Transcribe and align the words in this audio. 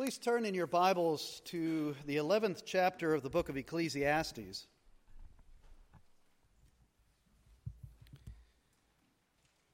Please 0.00 0.16
turn 0.16 0.46
in 0.46 0.54
your 0.54 0.66
Bibles 0.66 1.42
to 1.44 1.94
the 2.06 2.16
11th 2.16 2.62
chapter 2.64 3.12
of 3.12 3.22
the 3.22 3.28
book 3.28 3.50
of 3.50 3.58
Ecclesiastes. 3.58 4.66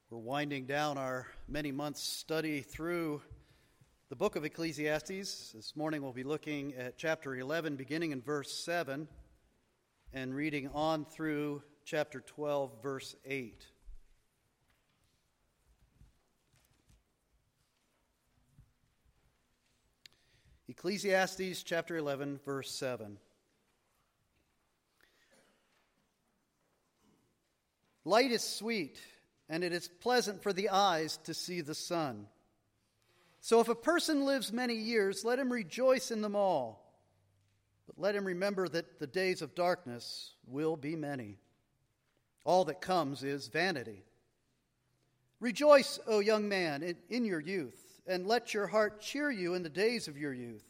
We're 0.09 0.17
winding 0.17 0.65
down 0.65 0.97
our 0.97 1.27
many 1.47 1.71
months 1.71 2.03
study 2.03 2.59
through 2.59 3.21
the 4.09 4.17
book 4.17 4.35
of 4.35 4.43
Ecclesiastes. 4.43 5.53
This 5.53 5.73
morning 5.77 6.01
we'll 6.01 6.11
be 6.11 6.25
looking 6.25 6.75
at 6.75 6.97
chapter 6.97 7.33
11, 7.33 7.77
beginning 7.77 8.11
in 8.11 8.21
verse 8.21 8.51
7, 8.51 9.07
and 10.11 10.35
reading 10.35 10.69
on 10.73 11.05
through 11.05 11.63
chapter 11.85 12.19
12, 12.19 12.83
verse 12.83 13.15
8. 13.23 13.65
Ecclesiastes 20.77 21.63
chapter 21.63 21.97
11, 21.97 22.39
verse 22.45 22.69
7. 22.69 23.17
Light 28.05 28.29
is 28.29 28.43
sweet, 28.43 28.99
and 29.49 29.63
it 29.63 29.73
is 29.73 29.87
pleasant 29.87 30.43
for 30.43 30.53
the 30.53 30.69
eyes 30.69 31.17
to 31.23 31.33
see 31.33 31.61
the 31.61 31.73
sun. 31.73 32.27
So 33.41 33.59
if 33.59 33.69
a 33.69 33.75
person 33.75 34.23
lives 34.23 34.53
many 34.53 34.75
years, 34.75 35.25
let 35.25 35.39
him 35.39 35.51
rejoice 35.51 36.11
in 36.11 36.21
them 36.21 36.35
all. 36.35 36.93
But 37.87 37.97
let 37.97 38.15
him 38.15 38.25
remember 38.25 38.69
that 38.69 38.99
the 38.99 39.07
days 39.07 39.41
of 39.41 39.55
darkness 39.55 40.33
will 40.45 40.77
be 40.77 40.95
many. 40.95 41.39
All 42.45 42.65
that 42.65 42.81
comes 42.81 43.23
is 43.23 43.47
vanity. 43.47 44.03
Rejoice, 45.39 45.99
O 46.05 46.19
young 46.19 46.47
man, 46.47 46.95
in, 47.09 47.25
your 47.25 47.39
youth 47.39 47.87
and 48.07 48.25
let 48.25 48.53
your 48.53 48.67
heart 48.67 49.01
cheer 49.01 49.29
you 49.29 49.53
in 49.53 49.63
the 49.63 49.69
days 49.69 50.07
of 50.07 50.17
your 50.17 50.33
youth. 50.33 50.63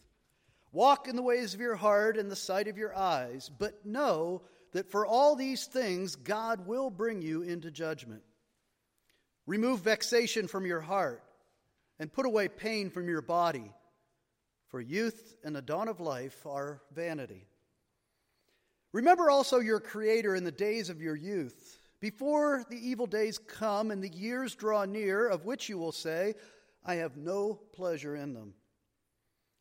Walk 0.78 1.08
in 1.08 1.16
the 1.16 1.24
ways 1.24 1.56
of 1.56 1.60
your 1.60 1.76
heart 1.76 2.18
and 2.18 2.30
the 2.30 2.36
sight 2.36 2.68
of 2.68 2.78
your 2.78 2.96
eyes, 2.96 3.50
but 3.50 3.84
know 3.84 4.44
that 4.74 4.92
for 4.92 5.08
all 5.08 5.36
these 5.36 5.66
things 5.66 6.16
God 6.16 6.68
will 6.68 6.92
bring 6.92 7.20
you 7.20 7.42
into 7.42 7.72
judgment. 7.72 8.22
Remove 9.48 9.80
vexation 9.80 10.48
from 10.48 10.68
your 10.68 10.82
heart 10.82 11.24
and 11.98 12.14
put 12.14 12.28
away 12.28 12.48
pain 12.48 12.92
from 12.92 13.10
your 13.10 13.24
body, 13.24 13.74
for 14.68 14.80
youth 14.80 15.36
and 15.44 15.56
the 15.56 15.64
dawn 15.64 15.88
of 15.88 16.00
life 16.00 16.46
are 16.46 16.84
vanity. 16.94 17.48
Remember 18.94 19.32
also 19.32 19.58
your 19.58 19.80
Creator 19.80 20.36
in 20.36 20.44
the 20.44 20.52
days 20.52 20.92
of 20.92 21.02
your 21.02 21.16
youth, 21.16 21.82
before 22.00 22.64
the 22.70 22.78
evil 22.78 23.08
days 23.08 23.40
come 23.40 23.90
and 23.90 24.04
the 24.04 24.16
years 24.16 24.54
draw 24.54 24.86
near, 24.86 25.28
of 25.28 25.44
which 25.44 25.70
you 25.70 25.80
will 25.80 25.92
say, 25.92 26.36
I 26.86 26.98
have 26.98 27.18
no 27.18 27.56
pleasure 27.74 28.16
in 28.16 28.36
them. 28.36 28.54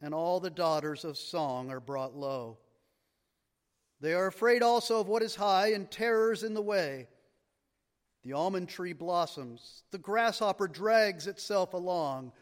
and 0.00 0.14
all 0.14 0.40
the 0.40 0.50
daughters 0.50 1.04
of 1.04 1.16
song 1.16 1.70
are 1.70 1.80
brought 1.80 2.16
low. 2.16 2.58
They 4.00 4.14
are 4.14 4.26
afraid 4.26 4.62
also 4.62 5.00
of 5.00 5.08
what 5.08 5.22
is 5.22 5.34
high, 5.34 5.72
and 5.72 5.90
terrors 5.90 6.42
in 6.42 6.54
the 6.54 6.62
way. 6.62 7.08
The 8.22 8.32
almond 8.32 8.68
tree 8.68 8.92
blossoms, 8.92 9.82
the 9.90 9.98
grasshopper 9.98 10.68
drags 10.68 11.26
itself 11.26 11.72
along, 11.72 12.32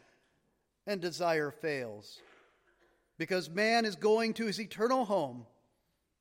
and 0.85 1.01
desire 1.01 1.51
fails. 1.51 2.19
Because 3.17 3.49
man 3.49 3.85
is 3.85 3.95
going 3.95 4.33
to 4.35 4.45
his 4.45 4.59
eternal 4.59 5.05
home, 5.05 5.45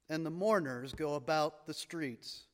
and 0.09 0.25
the 0.25 0.31
mourners 0.31 0.95
go 0.95 1.15
about 1.15 1.67
the 1.67 1.75
streets 1.75 2.45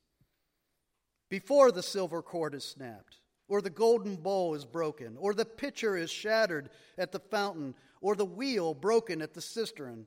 before 1.33 1.73
the 1.73 1.83
silver 1.83 2.21
cord 2.21 2.55
is 2.55 2.63
snapped, 2.63 3.22
or 3.53 3.61
the 3.61 3.69
golden 3.69 4.17
bowl 4.17 4.55
is 4.55 4.65
broken, 4.65 5.15
or 5.19 5.35
the 5.35 5.45
pitcher 5.45 5.95
is 5.95 6.11
shattered 6.11 6.71
at 6.97 7.13
the 7.13 7.21
fountain, 7.21 7.75
or 8.01 8.17
the 8.17 8.25
wheel 8.25 8.73
broken 8.73 9.21
at 9.21 9.35
the 9.35 9.43
cistern. 9.43 10.07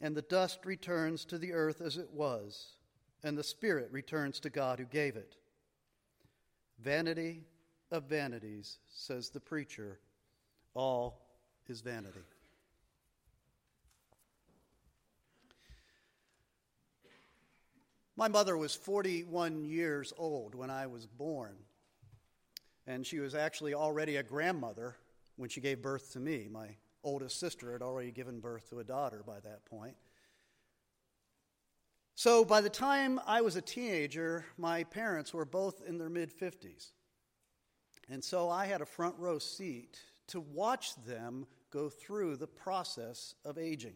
And 0.00 0.16
the 0.16 0.22
dust 0.22 0.64
returns 0.64 1.26
to 1.26 1.36
the 1.36 1.52
earth 1.52 1.82
as 1.82 1.98
it 1.98 2.10
was, 2.10 2.68
and 3.22 3.36
the 3.36 3.44
spirit 3.44 3.90
returns 3.92 4.40
to 4.40 4.48
God 4.48 4.78
who 4.78 4.86
gave 4.86 5.14
it. 5.16 5.36
Vanity 6.78 7.44
of 7.90 8.04
vanities, 8.04 8.78
says 8.88 9.28
the 9.28 9.38
preacher, 9.38 10.00
all 10.72 11.20
is 11.68 11.82
vanity. 11.82 12.20
My 18.16 18.28
mother 18.28 18.56
was 18.56 18.74
41 18.74 19.66
years 19.66 20.14
old 20.16 20.54
when 20.54 20.70
I 20.70 20.86
was 20.86 21.06
born, 21.06 21.56
and 22.86 23.06
she 23.06 23.18
was 23.18 23.34
actually 23.34 23.74
already 23.74 24.16
a 24.16 24.22
grandmother 24.22 24.96
when 25.36 25.48
she 25.48 25.60
gave 25.60 25.82
birth 25.82 26.12
to 26.12 26.20
me. 26.20 26.48
My 26.50 26.68
oldest 27.02 27.38
sister 27.38 27.72
had 27.72 27.82
already 27.82 28.10
given 28.10 28.40
birth 28.40 28.68
to 28.70 28.80
a 28.80 28.84
daughter 28.84 29.22
by 29.26 29.40
that 29.40 29.64
point. 29.64 29.96
So 32.14 32.44
by 32.44 32.60
the 32.62 32.70
time 32.70 33.20
I 33.26 33.42
was 33.42 33.56
a 33.56 33.60
teenager, 33.60 34.46
my 34.56 34.84
parents 34.84 35.34
were 35.34 35.44
both 35.44 35.82
in 35.86 35.98
their 35.98 36.08
mid 36.08 36.32
50s. 36.32 36.92
And 38.08 38.22
so 38.22 38.48
I 38.48 38.66
had 38.66 38.80
a 38.80 38.86
front 38.86 39.16
row 39.18 39.38
seat 39.38 39.98
to 40.28 40.40
watch 40.40 40.94
them 41.04 41.46
go 41.70 41.88
through 41.88 42.36
the 42.36 42.46
process 42.46 43.34
of 43.44 43.58
aging. 43.58 43.94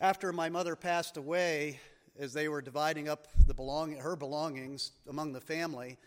After 0.00 0.32
my 0.32 0.48
mother 0.48 0.74
passed 0.74 1.16
away, 1.16 1.78
as 2.18 2.32
they 2.32 2.48
were 2.48 2.62
dividing 2.62 3.08
up 3.08 3.28
belong- 3.56 3.96
her 3.96 4.16
belongings 4.16 4.92
among 5.08 5.32
the 5.32 5.40
family, 5.40 5.98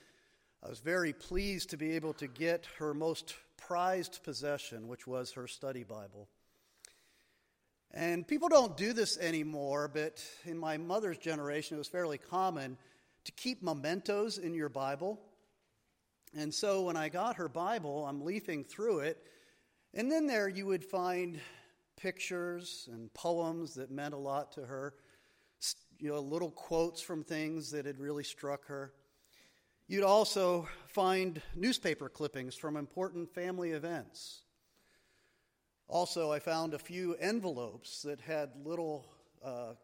I 0.63 0.69
was 0.69 0.79
very 0.79 1.13
pleased 1.13 1.69
to 1.69 1.77
be 1.77 1.91
able 1.91 2.13
to 2.13 2.27
get 2.27 2.67
her 2.79 2.93
most 2.93 3.35
prized 3.57 4.21
possession, 4.23 4.87
which 4.87 5.05
was 5.05 5.31
her 5.33 5.47
study 5.47 5.83
Bible. 5.83 6.27
And 7.91 8.27
people 8.27 8.49
don't 8.49 8.75
do 8.75 8.91
this 8.93 9.17
anymore, 9.17 9.87
but 9.87 10.23
in 10.45 10.57
my 10.57 10.77
mother's 10.77 11.17
generation, 11.17 11.75
it 11.75 11.79
was 11.79 11.87
fairly 11.87 12.17
common 12.17 12.77
to 13.25 13.31
keep 13.33 13.61
mementos 13.61 14.37
in 14.37 14.53
your 14.53 14.69
Bible. 14.69 15.19
And 16.35 16.53
so 16.53 16.83
when 16.83 16.97
I 16.97 17.09
got 17.09 17.37
her 17.37 17.47
Bible, 17.47 18.05
I'm 18.05 18.23
leafing 18.23 18.63
through 18.63 18.99
it, 18.99 19.23
and 19.93 20.11
then 20.11 20.27
there 20.27 20.49
you 20.49 20.65
would 20.65 20.83
find 20.83 21.39
pictures 21.95 22.89
and 22.91 23.13
poems 23.13 23.75
that 23.75 23.89
meant 23.89 24.13
a 24.13 24.17
lot 24.17 24.51
to 24.53 24.61
her, 24.61 24.93
you 25.99 26.09
know, 26.09 26.19
little 26.19 26.51
quotes 26.51 27.01
from 27.01 27.23
things 27.23 27.71
that 27.71 27.85
had 27.85 27.99
really 27.99 28.23
struck 28.23 28.65
her. 28.67 28.93
You'd 29.89 30.03
also 30.03 30.67
find 30.89 31.41
newspaper 31.55 32.09
clippings 32.09 32.55
from 32.55 32.75
important 32.75 33.33
family 33.33 33.71
events. 33.71 34.41
Also, 35.87 36.29
I 36.29 36.39
found 36.39 36.73
a 36.73 36.79
few 36.79 37.15
envelopes 37.15 38.01
that 38.01 38.19
had 38.19 38.49
little, 38.65 39.05
uh, 39.41 39.75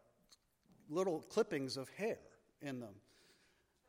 little 0.90 1.22
clippings 1.30 1.78
of 1.78 1.88
hair 1.88 2.18
in 2.60 2.80
them. 2.80 2.96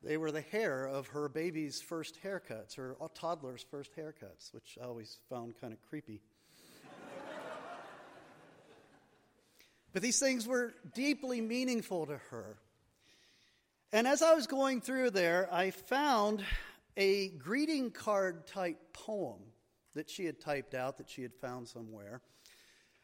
They 0.02 0.16
were 0.16 0.32
the 0.32 0.40
hair 0.40 0.86
of 0.86 1.08
her 1.08 1.28
baby's 1.28 1.82
first 1.82 2.18
haircuts, 2.24 2.76
her 2.76 2.96
toddler's 3.14 3.66
first 3.70 3.94
haircuts, 3.98 4.54
which 4.54 4.78
I 4.82 4.86
always 4.86 5.20
found 5.30 5.60
kind 5.60 5.74
of 5.74 5.82
creepy. 5.82 6.22
But 9.92 10.02
these 10.02 10.20
things 10.20 10.46
were 10.48 10.74
deeply 10.94 11.40
meaningful 11.40 12.06
to 12.06 12.18
her. 12.30 12.58
And 13.94 14.08
as 14.08 14.22
I 14.22 14.34
was 14.34 14.48
going 14.48 14.82
through 14.82 15.12
there, 15.12 15.48
I 15.52 15.72
found 15.72 16.44
a 16.98 17.30
greeting 17.30 17.92
card 17.92 18.48
type 18.48 18.78
poem 18.94 19.40
that 19.94 20.10
she 20.10 20.26
had 20.26 20.40
typed 20.40 20.74
out 20.74 20.98
that 20.98 21.10
she 21.10 21.22
had 21.22 21.34
found 21.34 21.68
somewhere. 21.68 22.22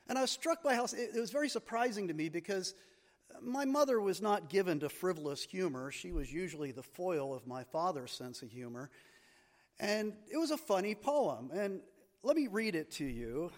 And 0.08 0.18
I 0.18 0.22
was 0.22 0.32
struck 0.32 0.64
by 0.64 0.76
how 0.76 0.86
it 0.86 1.20
was 1.20 1.32
very 1.32 1.50
surprising 1.50 2.10
to 2.10 2.14
me 2.14 2.30
because 2.30 2.74
my 3.42 3.66
mother 3.66 4.00
was 4.02 4.22
not 4.22 4.50
given 4.50 4.80
to 4.82 4.90
frivolous 4.90 5.44
humor. 5.44 5.92
She 5.92 6.12
was 6.12 6.32
usually 6.32 6.72
the 6.72 6.84
foil 6.84 7.34
of 7.34 7.48
my 7.48 7.64
father's 7.66 8.12
sense 8.12 8.42
of 8.42 8.52
humor. 8.52 8.90
And 9.80 10.14
it 10.32 10.38
was 10.38 10.52
a 10.52 10.58
funny 10.58 10.96
poem. 10.96 11.50
And 11.54 11.82
let 12.24 12.36
me 12.36 12.48
read 12.48 12.76
it 12.76 12.92
to 12.94 13.06
you. 13.06 13.52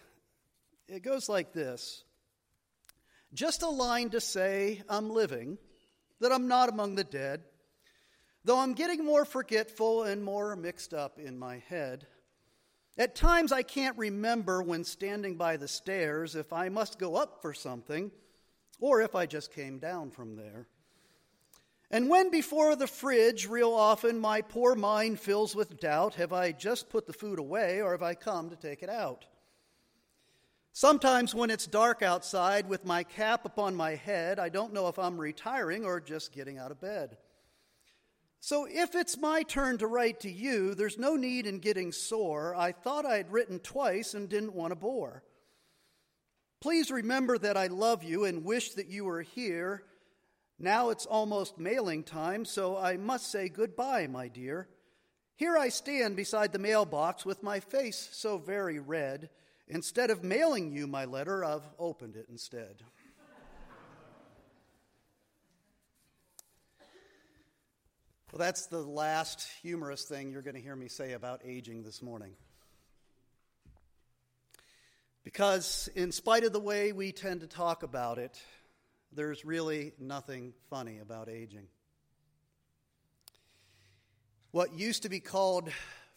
It 0.88 1.02
goes 1.02 1.28
like 1.28 1.54
this 1.54 2.04
just 3.34 3.64
a 3.64 3.70
line 3.70 4.12
to 4.12 4.22
say 4.22 4.84
I'm 4.88 5.10
living, 5.10 5.58
that 6.20 6.32
I'm 6.32 6.48
not 6.48 6.70
among 6.70 6.96
the 6.96 7.04
dead, 7.04 7.42
though 8.44 8.60
I'm 8.60 8.74
getting 8.74 9.06
more 9.06 9.26
forgetful 9.26 10.04
and 10.04 10.24
more 10.24 10.56
mixed 10.56 10.94
up 10.94 11.20
in 11.20 11.38
my 11.38 11.58
head. 11.70 12.08
At 12.98 13.16
times, 13.16 13.52
I 13.52 13.64
can't 13.64 13.98
remember 13.98 14.62
when 14.62 14.84
standing 14.84 15.36
by 15.36 15.58
the 15.58 15.68
stairs 15.68 16.36
if 16.36 16.54
I 16.54 16.70
must 16.70 17.00
go 17.00 17.16
up 17.16 17.42
for 17.42 17.54
something 17.54 18.12
or 18.80 19.02
if 19.02 19.16
I 19.16 19.26
just 19.26 19.52
came 19.52 19.80
down 19.80 20.12
from 20.12 20.36
there. 20.36 20.68
And 21.90 22.10
when 22.10 22.32
before 22.32 22.76
the 22.76 22.88
fridge, 22.88 23.48
real 23.48 23.72
often 23.72 24.20
my 24.20 24.42
poor 24.42 24.76
mind 24.76 25.20
fills 25.20 25.56
with 25.56 25.80
doubt 25.80 26.16
have 26.16 26.34
I 26.34 26.52
just 26.52 26.90
put 26.90 27.06
the 27.06 27.14
food 27.14 27.40
away 27.40 27.82
or 27.82 27.92
have 27.92 28.02
I 28.04 28.16
come 28.16 28.50
to 28.50 28.56
take 28.56 28.82
it 28.84 28.90
out? 28.90 29.26
Sometimes 30.76 31.36
when 31.36 31.52
it's 31.52 31.68
dark 31.68 32.02
outside 32.02 32.68
with 32.68 32.84
my 32.84 33.04
cap 33.04 33.46
upon 33.46 33.76
my 33.76 33.92
head, 33.94 34.40
I 34.40 34.50
don't 34.50 34.74
know 34.74 34.88
if 34.88 34.98
I'm 34.98 35.22
retiring 35.22 35.86
or 35.86 36.02
just 36.02 36.34
getting 36.34 36.58
out 36.58 36.72
of 36.72 36.82
bed. 36.82 37.18
So 38.40 38.68
if 38.68 38.96
it's 38.96 39.16
my 39.16 39.44
turn 39.44 39.78
to 39.78 39.88
write 39.88 40.22
to 40.22 40.32
you, 40.32 40.74
there's 40.74 40.98
no 40.98 41.16
need 41.16 41.46
in 41.46 41.60
getting 41.60 41.92
sore. 41.92 42.56
I 42.56 42.72
thought 42.72 43.06
I'd 43.06 43.32
written 43.32 43.60
twice 43.60 44.16
and 44.16 44.28
didn't 44.28 44.56
want 44.56 44.72
to 44.72 44.76
bore. 44.76 45.24
Please 46.60 46.90
remember 46.90 47.38
that 47.38 47.56
I 47.56 47.68
love 47.68 48.04
you 48.04 48.26
and 48.26 48.44
wish 48.44 48.72
that 48.72 48.88
you 48.88 49.06
were 49.06 49.22
here. 49.22 49.84
Now 50.58 50.90
it's 50.90 51.06
almost 51.06 51.60
mailing 51.60 52.04
time, 52.04 52.46
so 52.46 52.78
I 52.78 52.98
must 52.98 53.32
say 53.32 53.48
goodbye, 53.48 54.08
my 54.08 54.28
dear. 54.28 54.68
Here 55.36 55.56
I 55.56 55.70
stand 55.70 56.16
beside 56.16 56.52
the 56.52 56.60
mailbox 56.60 57.26
with 57.26 57.44
my 57.44 57.60
face 57.60 58.10
so 58.12 58.40
very 58.40 58.80
red. 58.80 59.30
Instead 59.74 60.12
of 60.12 60.24
mailing 60.24 60.72
you 60.72 60.86
my 60.86 61.06
letter, 61.06 61.44
I've 61.44 61.68
opened 61.80 62.16
it 62.16 62.28
instead. 62.30 62.84
well, 68.32 68.38
that's 68.38 68.68
the 68.68 68.84
last 68.84 69.48
humorous 69.64 70.04
thing 70.04 70.32
you're 70.32 70.44
going 70.44 70.54
to 70.54 70.62
hear 70.62 70.76
me 70.76 70.88
say 70.90 71.14
about 71.14 71.42
aging 71.44 71.82
this 71.82 72.04
morning. 72.04 72.34
Because, 75.24 75.90
in 75.96 76.12
spite 76.12 76.44
of 76.44 76.54
the 76.54 76.60
way 76.60 76.92
we 76.92 77.12
tend 77.12 77.42
to 77.42 77.48
talk 77.48 77.82
about 77.82 78.20
it, 78.20 78.40
there's 79.12 79.44
really 79.44 79.94
nothing 79.98 80.54
funny 80.70 81.00
about 81.00 81.30
aging. 81.30 81.66
What 84.52 84.78
used 84.78 85.02
to 85.02 85.10
be 85.10 85.20
called 85.20 85.72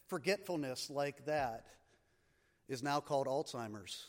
forgetfulness, 0.09 0.91
like 0.91 1.25
that, 1.25 1.65
is 2.69 2.83
now 2.83 3.01
called 3.01 3.27
Alzheimer's, 3.27 4.07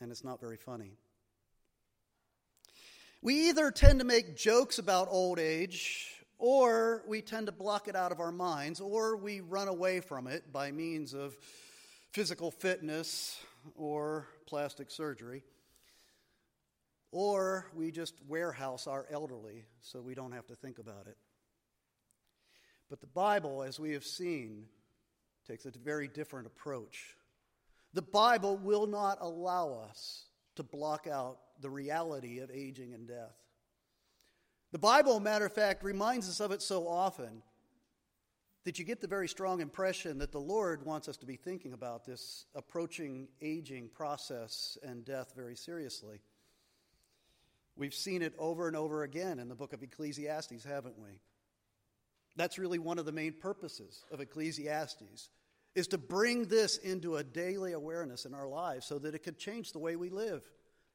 and 0.00 0.10
it's 0.10 0.24
not 0.24 0.40
very 0.40 0.56
funny. 0.56 0.92
We 3.22 3.48
either 3.48 3.70
tend 3.70 3.98
to 3.98 4.04
make 4.04 4.36
jokes 4.36 4.78
about 4.78 5.08
old 5.10 5.38
age, 5.38 6.12
or 6.38 7.02
we 7.08 7.22
tend 7.22 7.46
to 7.46 7.52
block 7.52 7.88
it 7.88 7.96
out 7.96 8.12
of 8.12 8.20
our 8.20 8.30
minds, 8.30 8.80
or 8.80 9.16
we 9.16 9.40
run 9.40 9.68
away 9.68 10.00
from 10.00 10.26
it 10.26 10.52
by 10.52 10.70
means 10.70 11.14
of 11.14 11.34
physical 12.12 12.50
fitness 12.50 13.38
or 13.74 14.28
plastic 14.46 14.90
surgery, 14.90 15.42
or 17.10 17.66
we 17.74 17.90
just 17.90 18.14
warehouse 18.28 18.86
our 18.86 19.06
elderly 19.10 19.64
so 19.80 20.00
we 20.00 20.14
don't 20.14 20.32
have 20.32 20.46
to 20.46 20.54
think 20.54 20.78
about 20.78 21.06
it. 21.08 21.16
But 22.88 23.00
the 23.00 23.08
Bible, 23.08 23.64
as 23.64 23.80
we 23.80 23.92
have 23.94 24.04
seen, 24.04 24.66
takes 25.48 25.66
a 25.66 25.70
very 25.70 26.06
different 26.06 26.46
approach. 26.46 27.15
The 27.96 28.02
Bible 28.02 28.58
will 28.58 28.86
not 28.86 29.16
allow 29.22 29.72
us 29.88 30.26
to 30.56 30.62
block 30.62 31.06
out 31.06 31.38
the 31.62 31.70
reality 31.70 32.40
of 32.40 32.50
aging 32.50 32.92
and 32.92 33.08
death. 33.08 33.34
The 34.70 34.78
Bible, 34.78 35.18
matter 35.18 35.46
of 35.46 35.54
fact, 35.54 35.82
reminds 35.82 36.28
us 36.28 36.40
of 36.40 36.52
it 36.52 36.60
so 36.60 36.86
often 36.86 37.42
that 38.64 38.78
you 38.78 38.84
get 38.84 39.00
the 39.00 39.06
very 39.06 39.28
strong 39.28 39.62
impression 39.62 40.18
that 40.18 40.30
the 40.30 40.38
Lord 40.38 40.84
wants 40.84 41.08
us 41.08 41.16
to 41.16 41.24
be 41.24 41.36
thinking 41.36 41.72
about 41.72 42.04
this 42.04 42.44
approaching 42.54 43.28
aging 43.40 43.88
process 43.94 44.76
and 44.82 45.02
death 45.02 45.32
very 45.34 45.56
seriously. 45.56 46.20
We've 47.76 47.94
seen 47.94 48.20
it 48.20 48.34
over 48.38 48.68
and 48.68 48.76
over 48.76 49.04
again 49.04 49.38
in 49.38 49.48
the 49.48 49.54
book 49.54 49.72
of 49.72 49.82
Ecclesiastes, 49.82 50.64
haven't 50.64 50.98
we? 50.98 51.18
That's 52.36 52.58
really 52.58 52.78
one 52.78 52.98
of 52.98 53.06
the 53.06 53.12
main 53.12 53.32
purposes 53.32 54.04
of 54.12 54.20
Ecclesiastes 54.20 55.30
is 55.76 55.88
to 55.88 55.98
bring 55.98 56.46
this 56.46 56.78
into 56.78 57.16
a 57.16 57.22
daily 57.22 57.72
awareness 57.72 58.24
in 58.24 58.34
our 58.34 58.48
lives 58.48 58.86
so 58.86 58.98
that 58.98 59.14
it 59.14 59.22
could 59.22 59.38
change 59.38 59.72
the 59.72 59.78
way 59.78 59.94
we 59.94 60.08
live, 60.08 60.42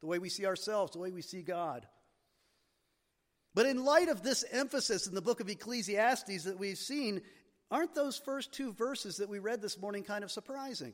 the 0.01 0.07
way 0.07 0.17
we 0.17 0.27
see 0.27 0.47
ourselves, 0.47 0.93
the 0.93 0.99
way 0.99 1.11
we 1.11 1.21
see 1.21 1.43
God. 1.43 1.85
But 3.53 3.67
in 3.67 3.85
light 3.85 4.09
of 4.09 4.23
this 4.23 4.43
emphasis 4.51 5.05
in 5.05 5.13
the 5.13 5.21
book 5.21 5.39
of 5.39 5.49
Ecclesiastes 5.49 6.45
that 6.45 6.57
we've 6.57 6.79
seen, 6.79 7.21
aren't 7.69 7.93
those 7.93 8.17
first 8.17 8.53
two 8.53 8.73
verses 8.73 9.17
that 9.17 9.29
we 9.29 9.37
read 9.37 9.61
this 9.61 9.79
morning 9.79 10.03
kind 10.03 10.23
of 10.23 10.31
surprising? 10.31 10.93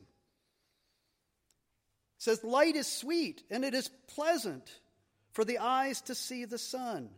says, 2.18 2.44
Light 2.44 2.76
is 2.76 2.86
sweet 2.86 3.42
and 3.50 3.64
it 3.64 3.72
is 3.72 3.88
pleasant 4.14 4.70
for 5.32 5.46
the 5.46 5.58
eyes 5.58 6.02
to 6.02 6.14
see 6.14 6.44
the 6.44 6.58
sun. 6.58 7.08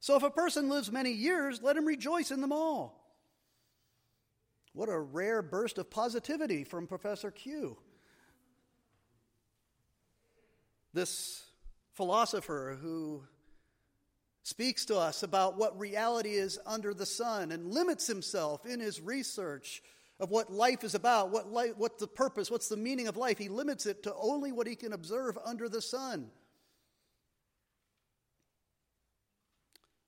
So 0.00 0.16
if 0.16 0.22
a 0.22 0.30
person 0.30 0.68
lives 0.68 0.92
many 0.92 1.12
years, 1.12 1.62
let 1.62 1.76
him 1.76 1.86
rejoice 1.86 2.30
in 2.30 2.42
them 2.42 2.52
all. 2.52 2.97
What 4.78 4.88
a 4.88 5.00
rare 5.00 5.42
burst 5.42 5.78
of 5.78 5.90
positivity 5.90 6.62
from 6.62 6.86
Professor 6.86 7.32
Q. 7.32 7.76
This 10.94 11.42
philosopher 11.94 12.78
who 12.80 13.24
speaks 14.44 14.84
to 14.84 14.96
us 14.96 15.24
about 15.24 15.58
what 15.58 15.76
reality 15.76 16.30
is 16.30 16.60
under 16.64 16.94
the 16.94 17.06
sun 17.06 17.50
and 17.50 17.74
limits 17.74 18.06
himself 18.06 18.64
in 18.66 18.78
his 18.78 19.00
research 19.00 19.82
of 20.20 20.30
what 20.30 20.52
life 20.52 20.84
is 20.84 20.94
about, 20.94 21.32
what 21.32 21.50
life, 21.50 21.72
what's 21.76 21.98
the 21.98 22.06
purpose, 22.06 22.48
what's 22.48 22.68
the 22.68 22.76
meaning 22.76 23.08
of 23.08 23.16
life. 23.16 23.36
He 23.36 23.48
limits 23.48 23.84
it 23.84 24.04
to 24.04 24.14
only 24.14 24.52
what 24.52 24.68
he 24.68 24.76
can 24.76 24.92
observe 24.92 25.36
under 25.44 25.68
the 25.68 25.82
sun. 25.82 26.30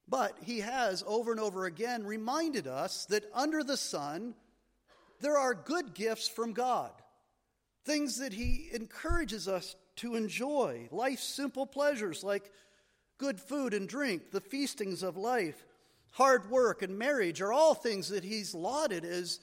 But 0.07 0.39
he 0.43 0.61
has 0.61 1.03
over 1.09 1.33
and 1.33 1.41
over 1.41 1.65
again 1.65 2.05
reminded 2.05 2.69
us 2.69 3.07
that 3.07 3.25
under 3.35 3.65
the 3.65 3.77
sun, 3.77 4.35
there 5.21 5.37
are 5.37 5.55
good 5.55 5.95
gifts 5.95 6.29
from 6.29 6.53
God, 6.53 6.91
things 7.85 8.19
that 8.19 8.33
He 8.33 8.71
encourages 8.73 9.49
us 9.49 9.77
to 9.97 10.17
enjoy, 10.17 10.89
life's 10.91 11.25
simple 11.25 11.67
pleasures 11.67 12.25
like 12.25 12.51
good 13.19 13.39
food 13.39 13.75
and 13.75 13.89
drink, 13.89 14.31
the 14.31 14.41
feastings 14.41 15.03
of 15.03 15.17
life, 15.17 15.67
hard 16.13 16.51
work, 16.51 16.83
and 16.83 16.99
marriage 16.99 17.43
are 17.43 17.53
all 17.53 17.75
things 17.75 18.09
that 18.09 18.25
He's 18.25 18.55
lauded 18.55 19.05
as 19.05 19.41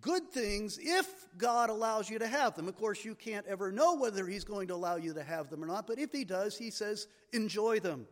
good 0.00 0.30
things 0.30 0.78
if 0.80 1.06
God 1.36 1.70
allows 1.70 2.08
you 2.08 2.18
to 2.20 2.26
have 2.26 2.54
them. 2.54 2.68
Of 2.68 2.76
course, 2.76 3.04
you 3.04 3.14
can't 3.14 3.46
ever 3.46 3.70
know 3.70 3.96
whether 3.96 4.26
He's 4.26 4.44
going 4.44 4.68
to 4.68 4.74
allow 4.74 4.96
you 4.96 5.12
to 5.14 5.22
have 5.22 5.50
them 5.50 5.62
or 5.62 5.66
not, 5.66 5.86
but 5.86 5.98
if 5.98 6.10
He 6.10 6.24
does, 6.24 6.56
He 6.56 6.70
says, 6.70 7.06
enjoy 7.32 7.80
them. 7.80 8.06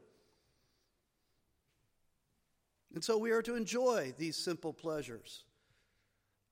And 2.94 3.02
so 3.02 3.18
we 3.18 3.30
are 3.30 3.42
to 3.42 3.56
enjoy 3.56 4.14
these 4.18 4.36
simple 4.36 4.72
pleasures 4.72 5.44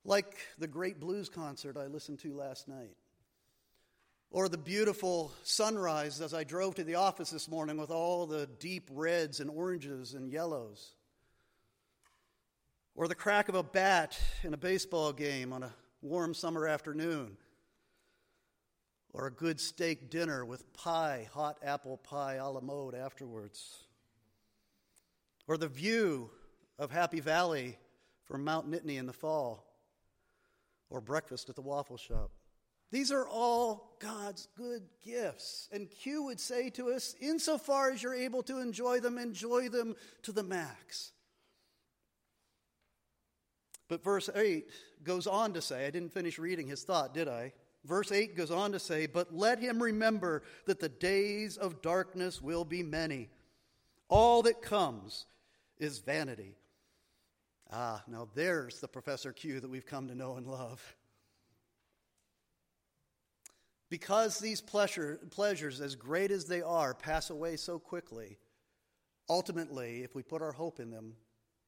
like 0.05 0.37
the 0.59 0.67
great 0.67 0.99
blues 0.99 1.29
concert 1.29 1.75
I 1.75 1.87
listened 1.87 2.19
to 2.19 2.33
last 2.33 2.67
night, 2.67 2.95
or 4.29 4.47
the 4.47 4.57
beautiful 4.57 5.31
sunrise 5.43 6.21
as 6.21 6.33
I 6.33 6.43
drove 6.43 6.75
to 6.75 6.83
the 6.83 6.95
office 6.95 7.31
this 7.31 7.49
morning 7.49 7.77
with 7.77 7.89
all 7.89 8.27
the 8.27 8.47
deep 8.59 8.87
reds 8.93 9.39
and 9.39 9.49
oranges 9.49 10.13
and 10.13 10.31
yellows, 10.31 10.93
or 12.95 13.07
the 13.07 13.15
crack 13.15 13.49
of 13.49 13.55
a 13.55 13.63
bat 13.63 14.17
in 14.43 14.53
a 14.53 14.57
baseball 14.57 15.11
game 15.11 15.51
on 15.51 15.63
a 15.63 15.73
warm 16.03 16.35
summer 16.35 16.67
afternoon, 16.67 17.35
or 19.11 19.25
a 19.25 19.31
good 19.31 19.59
steak 19.59 20.11
dinner 20.11 20.45
with 20.45 20.71
pie, 20.73 21.27
hot 21.33 21.57
apple 21.63 21.97
pie 21.97 22.35
a 22.35 22.47
la 22.47 22.61
mode 22.61 22.93
afterwards, 22.93 23.85
or 25.47 25.57
the 25.57 25.67
view 25.67 26.29
of 26.77 26.91
Happy 26.91 27.21
Valley 27.21 27.77
from 28.25 28.43
Mount 28.43 28.69
Nittany 28.69 28.97
in 28.97 29.07
the 29.07 29.13
fall 29.13 29.65
or 30.89 31.01
breakfast 31.01 31.49
at 31.49 31.55
the 31.55 31.61
waffle 31.61 31.97
shop. 31.97 32.31
These 32.91 33.11
are 33.11 33.27
all 33.27 33.97
God's 33.99 34.47
good 34.55 34.83
gifts. 35.03 35.67
And 35.71 35.89
Q 35.89 36.23
would 36.23 36.39
say 36.39 36.69
to 36.71 36.91
us, 36.91 37.15
insofar 37.19 37.91
as 37.91 38.03
you're 38.03 38.13
able 38.13 38.43
to 38.43 38.59
enjoy 38.59 38.99
them, 38.99 39.17
enjoy 39.17 39.69
them 39.69 39.95
to 40.23 40.31
the 40.31 40.43
max. 40.43 41.11
But 43.87 44.03
verse 44.03 44.29
8 44.33 44.69
goes 45.03 45.27
on 45.27 45.53
to 45.53 45.61
say, 45.61 45.85
I 45.85 45.91
didn't 45.91 46.13
finish 46.13 46.39
reading 46.39 46.67
his 46.67 46.83
thought, 46.83 47.13
did 47.13 47.27
I? 47.27 47.53
Verse 47.83 48.11
8 48.11 48.35
goes 48.35 48.49
on 48.49 48.71
to 48.71 48.79
say, 48.79 49.05
But 49.05 49.35
let 49.35 49.59
him 49.59 49.81
remember 49.81 50.41
that 50.65 50.79
the 50.79 50.89
days 50.89 51.57
of 51.57 51.81
darkness 51.81 52.41
will 52.41 52.65
be 52.65 52.81
many. 52.81 53.29
All 54.09 54.41
that 54.43 54.61
comes 54.61 55.25
is 55.77 55.99
vanity. 55.99 56.55
Ah, 57.71 58.03
now 58.07 58.27
there's 58.35 58.79
the 58.79 58.87
Professor 58.87 59.33
Q 59.33 59.59
that 59.59 59.69
we've 59.69 59.85
come 59.85 60.07
to 60.07 60.15
know 60.15 60.35
and 60.35 60.45
love. 60.45 60.95
Because 63.89 64.39
these 64.39 64.61
pleasure, 64.61 65.19
pleasures, 65.31 65.81
as 65.81 65.95
great 65.95 66.31
as 66.31 66.45
they 66.45 66.61
are, 66.61 66.93
pass 66.93 67.29
away 67.29 67.55
so 67.55 67.79
quickly, 67.79 68.37
ultimately, 69.29 70.03
if 70.03 70.15
we 70.15 70.23
put 70.23 70.41
our 70.41 70.51
hope 70.51 70.79
in 70.79 70.89
them, 70.89 71.13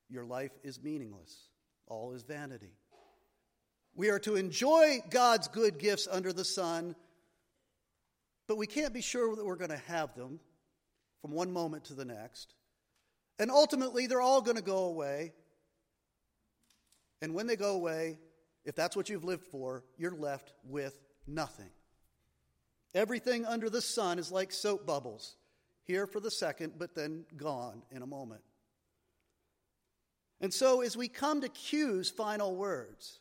your 0.09 0.25
life 0.25 0.51
is 0.63 0.81
meaningless. 0.81 1.49
All 1.87 2.13
is 2.13 2.23
vanity. 2.23 2.73
We 3.95 4.09
are 4.09 4.19
to 4.19 4.35
enjoy 4.35 4.99
God's 5.09 5.47
good 5.47 5.79
gifts 5.79 6.07
under 6.09 6.31
the 6.31 6.45
sun, 6.45 6.95
but 8.47 8.57
we 8.57 8.67
can't 8.67 8.93
be 8.93 9.01
sure 9.01 9.35
that 9.35 9.45
we're 9.45 9.55
going 9.55 9.71
to 9.71 9.81
have 9.87 10.15
them 10.15 10.39
from 11.21 11.31
one 11.31 11.51
moment 11.51 11.85
to 11.85 11.93
the 11.93 12.05
next. 12.05 12.53
And 13.39 13.51
ultimately, 13.51 14.07
they're 14.07 14.21
all 14.21 14.41
going 14.41 14.57
to 14.57 14.63
go 14.63 14.85
away. 14.85 15.33
And 17.21 17.33
when 17.33 17.47
they 17.47 17.55
go 17.55 17.73
away, 17.73 18.19
if 18.65 18.75
that's 18.75 18.95
what 18.95 19.09
you've 19.09 19.23
lived 19.23 19.45
for, 19.45 19.83
you're 19.97 20.15
left 20.15 20.53
with 20.63 20.99
nothing. 21.25 21.69
Everything 22.93 23.45
under 23.45 23.69
the 23.69 23.81
sun 23.81 24.19
is 24.19 24.31
like 24.31 24.51
soap 24.51 24.85
bubbles, 24.85 25.35
here 25.83 26.07
for 26.07 26.19
the 26.19 26.31
second, 26.31 26.73
but 26.77 26.95
then 26.95 27.25
gone 27.35 27.81
in 27.91 28.01
a 28.01 28.07
moment. 28.07 28.41
And 30.39 30.53
so, 30.53 30.81
as 30.81 30.95
we 30.95 31.07
come 31.07 31.41
to 31.41 31.49
Q's 31.49 32.09
final 32.09 32.55
words, 32.55 33.19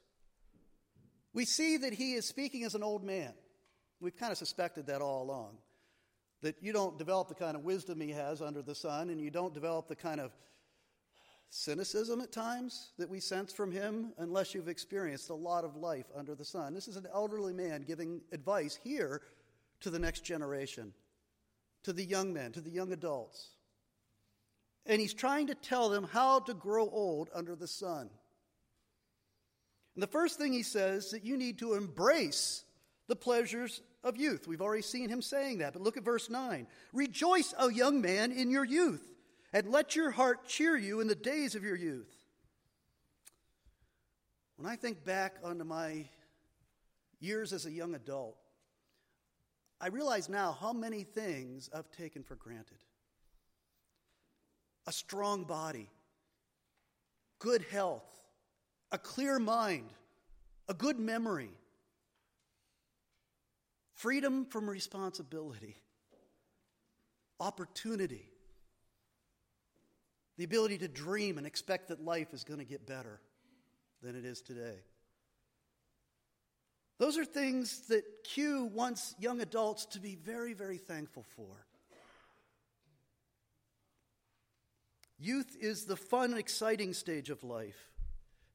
we 1.33 1.45
see 1.45 1.79
that 1.79 1.95
he 1.95 2.15
is 2.15 2.27
speaking 2.27 2.65
as 2.65 2.75
an 2.75 2.83
old 2.83 3.05
man. 3.05 3.33
We've 4.01 4.17
kind 4.17 4.33
of 4.33 4.39
suspected 4.39 4.87
that 4.87 5.01
all 5.01 5.23
along. 5.23 5.57
That 6.43 6.57
you 6.63 6.73
don't 6.73 6.99
develop 6.99 7.29
the 7.29 7.35
kind 7.35 7.57
of 7.57 7.65
wisdom 7.65 8.01
he 8.01 8.11
has 8.11 8.43
under 8.43 8.63
the 8.63 8.75
sun, 8.75 9.11
and 9.11 9.21
you 9.21 9.31
don't 9.31 9.55
develop 9.55 9.89
the 9.89 9.97
kind 9.97 10.21
of 10.21 10.33
cynicism 11.51 12.21
at 12.21 12.33
times 12.33 12.91
that 12.99 13.09
we 13.09 13.21
sense 13.21 13.53
from 13.53 13.71
him 13.71 14.13
unless 14.19 14.55
you've 14.55 14.69
experienced 14.69 15.31
a 15.31 15.35
lot 15.35 15.65
of 15.65 15.77
life 15.77 16.07
under 16.15 16.35
the 16.35 16.45
sun. 16.45 16.75
This 16.75 16.89
is 16.89 16.97
an 16.97 17.07
elderly 17.13 17.53
man 17.53 17.83
giving 17.83 18.21
advice 18.33 18.79
here 18.83 19.23
to 19.81 19.91
the 19.91 19.99
next 19.99 20.25
generation, 20.25 20.93
to 21.85 21.93
the 21.93 22.05
young 22.05 22.33
men, 22.33 22.53
to 22.53 22.61
the 22.61 22.71
young 22.71 22.93
adults. 22.93 23.51
And 24.87 25.01
he's 25.01 25.15
trying 25.15 25.49
to 25.49 25.55
tell 25.55 25.89
them 25.89 26.05
how 26.05 26.41
to 26.41 26.55
grow 26.55 26.89
old 26.89 27.31
under 27.35 27.57
the 27.57 27.67
sun. 27.67 28.11
And 29.95 30.03
the 30.03 30.07
first 30.07 30.39
thing 30.39 30.53
he 30.53 30.63
says 30.63 31.11
that 31.11 31.25
you 31.25 31.37
need 31.37 31.59
to 31.59 31.75
embrace 31.75 32.65
the 33.09 33.17
pleasures 33.17 33.83
of 34.05 34.17
youth. 34.17 34.47
We've 34.47 34.61
already 34.61 34.83
seen 34.83 35.09
him 35.09 35.23
saying 35.23 35.59
that, 35.59 35.73
but 35.73 35.83
look 35.83 35.97
at 35.97 36.05
verse 36.05 36.29
9. 36.29 36.67
Rejoice, 36.93 37.55
O 37.59 37.69
young 37.69 38.01
man, 38.01 38.31
in 38.31 38.51
your 38.51 38.65
youth, 38.65 39.16
and 39.53 39.71
let 39.71 39.97
your 39.97 40.11
heart 40.11 40.47
cheer 40.47 40.77
you 40.77 41.01
in 41.01 41.07
the 41.09 41.15
days 41.15 41.55
of 41.55 41.65
your 41.65 41.77
youth. 41.77 42.13
When 44.57 44.71
I 44.71 44.77
think 44.77 45.05
back 45.05 45.37
onto 45.45 45.65
my 45.65 46.05
years 47.21 47.53
as 47.53 47.67
a 47.67 47.71
young 47.71 47.95
adult, 47.95 48.37
I 49.81 49.89
realize 49.89 50.29
now 50.29 50.57
how 50.59 50.73
many 50.73 51.03
things 51.03 51.69
I've 51.75 51.91
taken 51.91 52.23
for 52.23 52.37
granted 52.37 52.79
a 54.89 54.93
strong 54.93 55.43
body, 55.43 55.91
good 57.41 57.63
health, 57.71 58.21
a 58.93 58.99
clear 58.99 59.39
mind, 59.39 59.91
a 60.69 60.75
good 60.75 60.99
memory, 60.99 61.51
freedom 63.95 64.47
from 64.47 64.71
responsibility, 64.71 65.77
opportunity, 67.41 68.29
the 70.37 70.45
ability 70.45 70.79
to 70.79 70.89
dream 70.89 71.39
and 71.39 71.47
expect 71.47 71.89
that 71.89 72.05
life 72.05 72.33
is 72.33 72.45
going 72.45 72.59
to 72.59 72.65
get 72.65 72.87
better 72.87 73.21
than 74.03 74.17
it 74.17 74.25
is 74.25 74.43
today. 74.43 74.77
Those 76.99 77.19
are 77.19 77.25
things 77.25 77.89
that 77.89 78.05
Q 78.25 78.71
wants 78.73 79.15
young 79.19 79.41
adults 79.41 79.87
to 79.87 80.01
be 80.01 80.15
very, 80.15 80.55
very 80.55 80.79
thankful 80.79 81.25
for. 81.37 81.67
Youth 85.19 85.57
is 85.61 85.85
the 85.85 85.97
fun, 85.97 86.35
exciting 86.35 86.93
stage 86.93 87.31
of 87.31 87.43
life. 87.43 87.91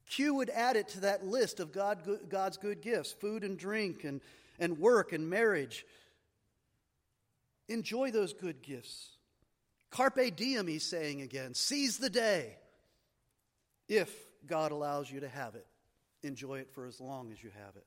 Q 0.09 0.35
would 0.35 0.49
add 0.49 0.75
it 0.75 0.87
to 0.89 1.01
that 1.01 1.25
list 1.25 1.59
of 1.59 1.71
God, 1.71 1.99
God's 2.29 2.57
good 2.57 2.81
gifts 2.81 3.11
food 3.11 3.43
and 3.43 3.57
drink, 3.57 4.03
and, 4.03 4.21
and 4.59 4.77
work 4.79 5.13
and 5.13 5.29
marriage. 5.29 5.85
Enjoy 7.67 8.11
those 8.11 8.33
good 8.33 8.61
gifts. 8.61 9.17
Carpe 9.91 10.35
diem, 10.35 10.67
he's 10.67 10.83
saying 10.83 11.21
again. 11.21 11.53
Seize 11.53 11.97
the 11.97 12.09
day. 12.09 12.55
If 13.87 14.13
God 14.47 14.71
allows 14.71 15.11
you 15.11 15.19
to 15.19 15.29
have 15.29 15.55
it, 15.55 15.67
enjoy 16.23 16.59
it 16.59 16.71
for 16.73 16.85
as 16.85 16.99
long 17.01 17.31
as 17.31 17.43
you 17.43 17.51
have 17.65 17.75
it. 17.75 17.85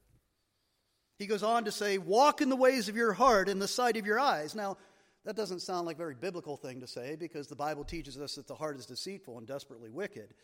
He 1.19 1.27
goes 1.27 1.43
on 1.43 1.65
to 1.65 1.73
say, 1.73 1.99
Walk 1.99 2.41
in 2.41 2.49
the 2.49 2.57
ways 2.57 2.89
of 2.89 2.97
your 2.97 3.13
heart 3.13 3.49
in 3.49 3.59
the 3.59 3.69
sight 3.69 3.97
of 3.97 4.05
your 4.05 4.21
eyes. 4.21 4.55
Now, 4.55 4.77
that 5.25 5.37
doesn't 5.37 5.61
sound 5.61 5.87
like 5.87 5.97
a 5.97 5.99
very 5.99 6.15
biblical 6.15 6.57
thing 6.57 6.81
to 6.81 6.87
say 6.87 7.17
because 7.17 7.49
the 7.49 7.57
Bible 7.57 7.85
teaches 7.85 8.19
us 8.19 8.35
that 8.35 8.47
the 8.47 8.55
heart 8.55 8.79
is 8.79 8.85
deceitful 8.85 9.39
and 9.39 9.47
desperately 9.47 9.89
wicked. 9.89 10.35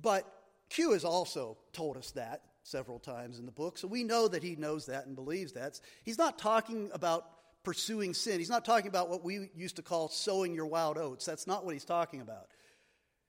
But 0.00 0.26
Q 0.70 0.92
has 0.92 1.04
also 1.04 1.58
told 1.72 1.96
us 1.96 2.10
that 2.12 2.42
several 2.64 2.98
times 2.98 3.38
in 3.38 3.46
the 3.46 3.52
book, 3.52 3.78
so 3.78 3.86
we 3.86 4.02
know 4.02 4.26
that 4.28 4.42
he 4.42 4.56
knows 4.56 4.86
that 4.86 5.06
and 5.06 5.14
believes 5.14 5.52
that. 5.52 5.80
He's 6.02 6.18
not 6.18 6.38
talking 6.38 6.90
about 6.92 7.26
pursuing 7.62 8.14
sin. 8.14 8.38
He's 8.38 8.50
not 8.50 8.64
talking 8.64 8.88
about 8.88 9.08
what 9.08 9.24
we 9.24 9.50
used 9.54 9.76
to 9.76 9.82
call 9.82 10.08
sowing 10.08 10.54
your 10.54 10.66
wild 10.66 10.98
oats. 10.98 11.24
That's 11.24 11.46
not 11.46 11.64
what 11.64 11.74
he's 11.74 11.84
talking 11.84 12.20
about. 12.20 12.48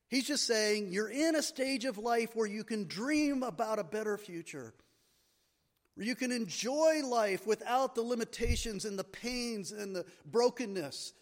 He's 0.07 0.27
just 0.27 0.45
saying 0.45 0.89
you're 0.91 1.09
in 1.09 1.35
a 1.35 1.41
stage 1.41 1.85
of 1.85 1.97
life 1.97 2.35
where 2.35 2.47
you 2.47 2.63
can 2.63 2.85
dream 2.85 3.43
about 3.43 3.79
a 3.79 3.83
better 3.83 4.17
future, 4.17 4.73
where 5.95 6.05
you 6.05 6.15
can 6.15 6.31
enjoy 6.31 7.01
life 7.03 7.47
without 7.47 7.95
the 7.95 8.01
limitations 8.01 8.85
and 8.85 8.97
the 8.97 9.03
pains 9.03 9.71
and 9.71 9.95
the 9.95 10.05
brokenness 10.25 11.13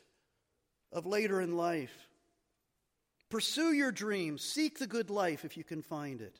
of 0.92 1.06
later 1.06 1.40
in 1.42 1.56
life. 1.56 1.94
Pursue 3.30 3.72
your 3.72 3.94
dreams, 3.94 4.44
seek 4.44 4.78
the 4.78 4.88
good 4.88 5.10
life 5.10 5.46
if 5.46 5.56
you 5.56 5.64
can 5.64 5.82
find 5.82 6.22
it. 6.22 6.38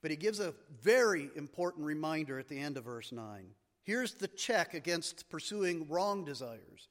But 0.00 0.12
he 0.12 0.16
gives 0.16 0.38
a 0.38 0.54
very 0.82 1.30
important 1.34 1.86
reminder 1.86 2.38
at 2.38 2.48
the 2.48 2.60
end 2.60 2.76
of 2.76 2.84
verse 2.84 3.10
9. 3.10 3.46
Here's 3.84 4.14
the 4.14 4.28
check 4.28 4.74
against 4.74 5.28
pursuing 5.28 5.88
wrong 5.88 6.24
desires. 6.24 6.88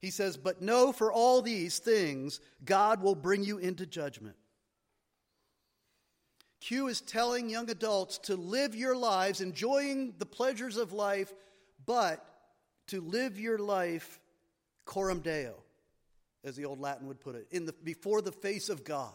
He 0.00 0.10
says, 0.10 0.36
But 0.36 0.62
know 0.62 0.92
for 0.92 1.12
all 1.12 1.42
these 1.42 1.78
things, 1.78 2.40
God 2.64 3.02
will 3.02 3.16
bring 3.16 3.42
you 3.42 3.58
into 3.58 3.84
judgment. 3.84 4.36
Q 6.60 6.86
is 6.86 7.00
telling 7.00 7.50
young 7.50 7.68
adults 7.68 8.18
to 8.18 8.36
live 8.36 8.74
your 8.74 8.96
lives 8.96 9.40
enjoying 9.40 10.14
the 10.18 10.24
pleasures 10.24 10.78
of 10.78 10.92
life, 10.92 11.32
but 11.84 12.26
to 12.86 13.00
live 13.00 13.38
your 13.38 13.58
life 13.58 14.20
coram 14.84 15.20
deo, 15.20 15.56
as 16.44 16.56
the 16.56 16.64
old 16.64 16.80
Latin 16.80 17.06
would 17.08 17.20
put 17.20 17.34
it, 17.34 17.46
in 17.50 17.66
the, 17.66 17.74
before 17.82 18.22
the 18.22 18.32
face 18.32 18.68
of 18.68 18.84
God. 18.84 19.12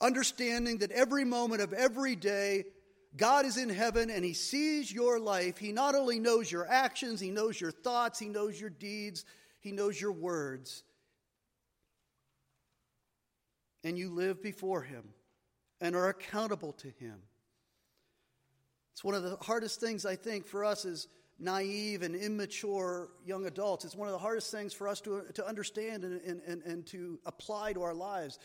Understanding 0.00 0.78
that 0.78 0.92
every 0.92 1.24
moment 1.24 1.60
of 1.62 1.72
every 1.72 2.16
day, 2.16 2.64
God 3.16 3.46
is 3.46 3.56
in 3.56 3.68
heaven 3.68 4.10
and 4.10 4.24
He 4.24 4.32
sees 4.32 4.92
your 4.92 5.20
life. 5.20 5.58
He 5.58 5.72
not 5.72 5.94
only 5.94 6.18
knows 6.18 6.50
your 6.50 6.66
actions, 6.68 7.20
He 7.20 7.30
knows 7.30 7.60
your 7.60 7.70
thoughts, 7.70 8.18
He 8.18 8.28
knows 8.28 8.60
your 8.60 8.70
deeds, 8.70 9.24
He 9.60 9.72
knows 9.72 10.00
your 10.00 10.12
words. 10.12 10.82
And 13.84 13.98
you 13.98 14.10
live 14.10 14.42
before 14.42 14.82
Him 14.82 15.04
and 15.80 15.94
are 15.94 16.08
accountable 16.08 16.72
to 16.72 16.88
Him. 16.88 17.18
It's 18.92 19.04
one 19.04 19.14
of 19.14 19.22
the 19.22 19.36
hardest 19.36 19.80
things, 19.80 20.06
I 20.06 20.16
think, 20.16 20.46
for 20.46 20.64
us 20.64 20.84
as 20.84 21.08
naive 21.38 22.02
and 22.02 22.14
immature 22.14 23.08
young 23.24 23.46
adults. 23.46 23.84
It's 23.84 23.96
one 23.96 24.08
of 24.08 24.12
the 24.12 24.18
hardest 24.18 24.50
things 24.50 24.72
for 24.72 24.88
us 24.88 25.00
to, 25.02 25.24
to 25.34 25.46
understand 25.46 26.04
and, 26.04 26.20
and, 26.22 26.40
and, 26.46 26.62
and 26.62 26.86
to 26.86 27.18
apply 27.26 27.72
to 27.72 27.82
our 27.82 27.94
lives 27.94 28.38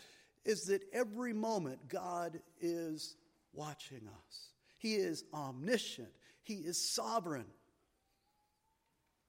is 0.44 0.64
that 0.64 0.82
every 0.92 1.32
moment 1.32 1.88
God 1.88 2.40
is 2.60 3.16
watching 3.52 4.08
us. 4.26 4.49
He 4.80 4.94
is 4.96 5.24
omniscient, 5.32 6.08
He 6.42 6.54
is 6.54 6.76
sovereign. 6.76 7.46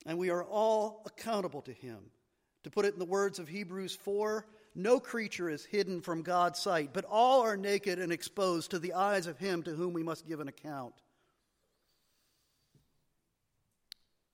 And 0.04 0.18
we 0.18 0.30
are 0.30 0.42
all 0.42 1.04
accountable 1.06 1.62
to 1.62 1.72
Him. 1.72 1.98
To 2.64 2.70
put 2.70 2.84
it 2.84 2.94
in 2.94 2.98
the 2.98 3.04
words 3.04 3.38
of 3.38 3.48
Hebrews 3.48 3.94
4, 3.94 4.46
no 4.74 4.98
creature 4.98 5.50
is 5.50 5.64
hidden 5.64 6.00
from 6.00 6.22
God's 6.22 6.58
sight, 6.58 6.90
but 6.92 7.04
all 7.04 7.42
are 7.42 7.56
naked 7.56 7.98
and 7.98 8.12
exposed 8.12 8.70
to 8.70 8.78
the 8.78 8.94
eyes 8.94 9.26
of 9.26 9.38
him 9.38 9.62
to 9.64 9.74
whom 9.74 9.92
we 9.92 10.02
must 10.02 10.26
give 10.26 10.40
an 10.40 10.48
account. 10.48 10.94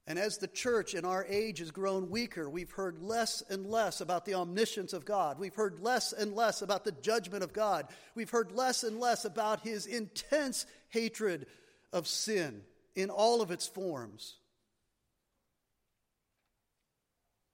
And 0.08 0.18
as 0.18 0.38
the 0.38 0.48
church 0.48 0.94
in 0.94 1.04
our 1.04 1.26
age 1.28 1.58
has 1.58 1.70
grown 1.70 2.08
weaker, 2.08 2.48
we've 2.48 2.70
heard 2.70 3.02
less 3.02 3.42
and 3.50 3.66
less 3.66 4.00
about 4.00 4.24
the 4.24 4.36
omniscience 4.36 4.94
of 4.94 5.04
God. 5.04 5.38
We've 5.38 5.54
heard 5.54 5.80
less 5.80 6.14
and 6.14 6.34
less 6.34 6.62
about 6.62 6.86
the 6.86 6.92
judgment 6.92 7.44
of 7.44 7.52
God. 7.52 7.86
We've 8.14 8.30
heard 8.30 8.50
less 8.50 8.84
and 8.84 8.98
less 8.98 9.26
about 9.26 9.60
his 9.60 9.84
intense 9.84 10.64
hatred 10.88 11.46
of 11.92 12.08
sin 12.08 12.62
in 12.94 13.10
all 13.10 13.42
of 13.42 13.50
its 13.50 13.66
forms. 13.66 14.36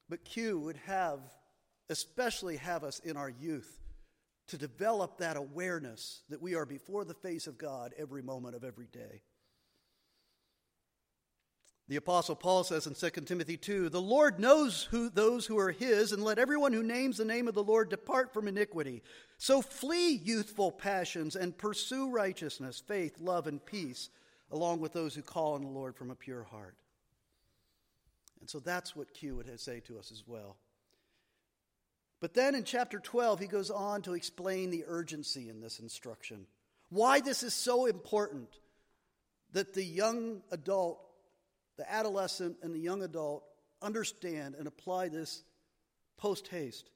But 0.09 0.25
Q 0.25 0.61
would 0.61 0.79
have 0.87 1.19
especially 1.91 2.59
have 2.59 2.85
us 2.85 3.01
in 3.01 3.17
our 3.17 3.31
youth 3.31 3.81
to 4.47 4.59
develop 4.59 5.19
that 5.19 5.37
awareness 5.37 6.23
that 6.29 6.41
we 6.41 6.55
are 6.55 6.67
before 6.67 7.05
the 7.05 7.15
face 7.15 7.49
of 7.49 7.59
God 7.59 7.95
every 7.99 8.23
moment 8.23 8.55
of 8.55 8.63
every 8.63 8.87
day. 8.87 9.23
The 11.87 11.97
Apostle 11.97 12.35
Paul 12.35 12.65
says 12.65 12.87
in 12.87 12.95
2 12.95 13.11
Timothy 13.23 13.59
2 13.59 13.91
The 13.91 14.01
Lord 14.01 14.41
knows 14.41 14.85
who, 14.85 15.11
those 15.11 15.45
who 15.45 15.59
are 15.59 15.71
his, 15.71 16.13
and 16.13 16.25
let 16.25 16.39
everyone 16.39 16.73
who 16.73 16.83
names 16.83 17.19
the 17.19 17.27
name 17.27 17.47
of 17.47 17.55
the 17.55 17.63
Lord 17.63 17.91
depart 17.91 18.33
from 18.33 18.49
iniquity. 18.49 19.03
So 19.37 19.61
flee 19.61 20.15
youthful 20.15 20.73
passions 20.73 21.37
and 21.37 21.57
pursue 21.57 22.11
righteousness, 22.11 22.83
faith, 22.87 23.21
love, 23.21 23.47
and 23.47 23.65
peace, 23.65 24.09
along 24.51 24.81
with 24.81 24.95
those 24.95 25.15
who 25.15 25.21
call 25.21 25.55
on 25.55 25.63
the 25.63 25.69
Lord 25.69 25.95
from 25.95 26.11
a 26.11 26.15
pure 26.15 26.45
heart. 26.45 26.77
And 28.41 28.49
so 28.49 28.61
that's 28.61 28.97
what 28.97 29.13
Q 29.13 29.37
would 29.37 29.61
say 29.61 29.81
to 29.81 29.99
us 29.99 30.11
as 30.11 30.25
well. 30.27 30.57
But 32.21 32.33
then 32.33 32.55
in 32.55 32.65
chapter 32.65 32.99
12, 32.99 33.41
he 33.41 33.47
goes 33.47 33.71
on 33.71 34.01
to 34.03 34.15
explain 34.15 34.71
the 34.71 34.85
urgency 34.87 35.51
in 35.51 35.61
this 35.61 35.81
instruction. 35.81 36.47
Why 36.89 37.21
this 37.21 37.43
is 37.43 37.53
so 37.53 37.85
important 37.85 38.49
that 39.53 39.75
the 39.75 39.85
young 39.85 40.41
adult 40.51 41.01
the 41.77 41.91
adolescent 41.91 42.57
and 42.63 42.75
the 42.75 42.79
young 42.79 43.03
adult 43.03 43.45
understand 43.83 44.55
and 44.59 44.67
apply 44.67 45.09
this 45.09 45.45
post 46.17 46.49
haste. 46.49 46.91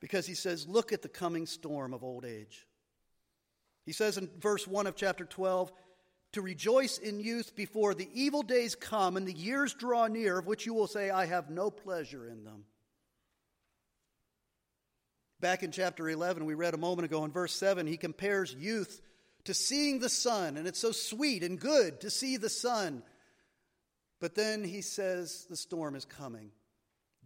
Because 0.00 0.26
he 0.26 0.34
says, 0.34 0.66
Look 0.66 0.92
at 0.92 1.02
the 1.02 1.08
coming 1.08 1.46
storm 1.46 1.92
of 1.92 2.02
old 2.02 2.24
age. 2.24 2.66
He 3.84 3.92
says 3.92 4.16
in 4.16 4.28
verse 4.38 4.66
1 4.66 4.86
of 4.86 4.96
chapter 4.96 5.24
12, 5.24 5.72
to 6.32 6.42
rejoice 6.42 6.98
in 6.98 7.18
youth 7.18 7.56
before 7.56 7.92
the 7.92 8.08
evil 8.14 8.42
days 8.42 8.76
come 8.76 9.16
and 9.16 9.26
the 9.26 9.32
years 9.32 9.74
draw 9.74 10.06
near, 10.06 10.38
of 10.38 10.46
which 10.46 10.64
you 10.64 10.74
will 10.74 10.86
say, 10.86 11.10
I 11.10 11.26
have 11.26 11.50
no 11.50 11.70
pleasure 11.70 12.26
in 12.28 12.44
them. 12.44 12.64
Back 15.40 15.62
in 15.62 15.72
chapter 15.72 16.08
11, 16.08 16.44
we 16.44 16.54
read 16.54 16.74
a 16.74 16.78
moment 16.78 17.06
ago 17.06 17.24
in 17.24 17.32
verse 17.32 17.54
7, 17.54 17.86
he 17.86 17.96
compares 17.96 18.54
youth 18.54 19.00
to 19.44 19.54
seeing 19.54 19.98
the 19.98 20.08
sun, 20.08 20.56
and 20.56 20.68
it's 20.68 20.78
so 20.78 20.92
sweet 20.92 21.42
and 21.42 21.58
good 21.58 22.02
to 22.02 22.10
see 22.10 22.36
the 22.36 22.50
sun. 22.50 23.02
But 24.20 24.34
then 24.34 24.62
he 24.64 24.82
says 24.82 25.46
the 25.48 25.56
storm 25.56 25.94
is 25.94 26.04
coming. 26.04 26.50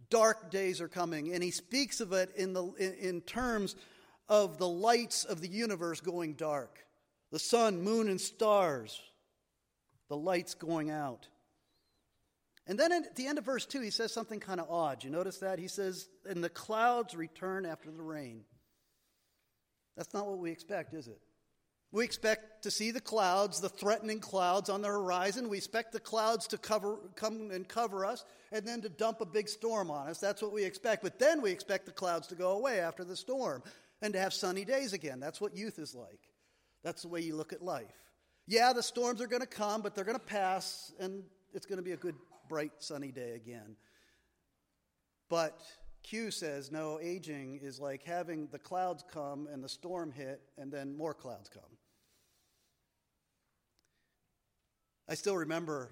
Dark 0.09 0.49
days 0.49 0.81
are 0.81 0.87
coming, 0.87 1.33
and 1.33 1.43
he 1.43 1.51
speaks 1.51 1.99
of 1.99 2.13
it 2.13 2.31
in, 2.35 2.53
the, 2.53 2.63
in, 2.79 2.93
in 2.93 3.21
terms 3.21 3.75
of 4.29 4.57
the 4.57 4.67
lights 4.67 5.25
of 5.25 5.41
the 5.41 5.47
universe 5.47 6.01
going 6.01 6.33
dark 6.33 6.79
the 7.31 7.39
sun, 7.39 7.81
moon, 7.81 8.07
and 8.07 8.21
stars, 8.21 9.01
the 10.07 10.15
lights 10.15 10.53
going 10.53 10.89
out. 10.89 11.27
And 12.67 12.79
then 12.79 12.93
at 12.93 13.15
the 13.15 13.27
end 13.27 13.37
of 13.37 13.43
verse 13.43 13.65
2, 13.65 13.81
he 13.81 13.89
says 13.89 14.13
something 14.13 14.39
kind 14.39 14.61
of 14.61 14.69
odd. 14.69 15.03
You 15.03 15.09
notice 15.09 15.39
that? 15.39 15.59
He 15.59 15.67
says, 15.67 16.07
And 16.25 16.41
the 16.41 16.49
clouds 16.49 17.13
return 17.13 17.65
after 17.65 17.91
the 17.91 18.01
rain. 18.01 18.45
That's 19.97 20.13
not 20.13 20.27
what 20.27 20.37
we 20.37 20.51
expect, 20.51 20.93
is 20.93 21.07
it? 21.07 21.19
We 21.95 22.03
expect 22.03 22.63
to 22.63 22.71
see 22.71 22.91
the 22.91 22.99
clouds, 22.99 23.61
the 23.61 23.69
threatening 23.69 24.19
clouds 24.19 24.69
on 24.69 24.81
the 24.81 24.89
horizon. 24.89 25.47
We 25.47 25.55
expect 25.55 25.93
the 25.93 25.99
clouds 26.01 26.45
to 26.47 26.57
cover, 26.57 26.97
come 27.15 27.51
and 27.51 27.65
cover 27.65 28.05
us 28.05 28.25
and 28.51 28.67
then 28.67 28.81
to 28.81 28.89
dump 28.89 29.21
a 29.21 29.25
big 29.25 29.47
storm 29.47 29.89
on 29.89 30.09
us. 30.09 30.19
That's 30.19 30.41
what 30.41 30.51
we 30.51 30.65
expect. 30.65 31.03
But 31.03 31.19
then 31.19 31.41
we 31.41 31.51
expect 31.51 31.85
the 31.85 31.93
clouds 31.93 32.27
to 32.27 32.35
go 32.35 32.51
away 32.51 32.81
after 32.81 33.05
the 33.05 33.15
storm 33.15 33.63
and 34.01 34.13
to 34.13 34.19
have 34.19 34.33
sunny 34.33 34.65
days 34.65 34.91
again. 34.91 35.21
That's 35.21 35.39
what 35.39 35.55
youth 35.55 35.79
is 35.79 35.95
like. 35.95 36.19
That's 36.83 37.03
the 37.03 37.07
way 37.07 37.21
you 37.21 37.37
look 37.37 37.53
at 37.53 37.61
life. 37.61 37.95
Yeah, 38.45 38.73
the 38.73 38.83
storms 38.83 39.21
are 39.21 39.27
going 39.27 39.41
to 39.41 39.47
come, 39.47 39.81
but 39.81 39.95
they're 39.95 40.03
going 40.03 40.19
to 40.19 40.25
pass 40.25 40.91
and 40.99 41.23
it's 41.53 41.65
going 41.65 41.77
to 41.77 41.81
be 41.81 41.93
a 41.93 41.97
good, 41.97 42.15
bright, 42.49 42.73
sunny 42.79 43.13
day 43.13 43.35
again. 43.35 43.77
But 45.29 45.57
Q 46.03 46.29
says, 46.29 46.73
no, 46.73 46.99
aging 47.01 47.61
is 47.63 47.79
like 47.79 48.03
having 48.03 48.49
the 48.51 48.59
clouds 48.59 49.05
come 49.13 49.47
and 49.49 49.63
the 49.63 49.69
storm 49.69 50.11
hit 50.11 50.41
and 50.57 50.69
then 50.69 50.97
more 50.97 51.13
clouds 51.13 51.47
come. 51.47 51.63
I 55.07 55.13
still 55.13 55.37
remember 55.37 55.91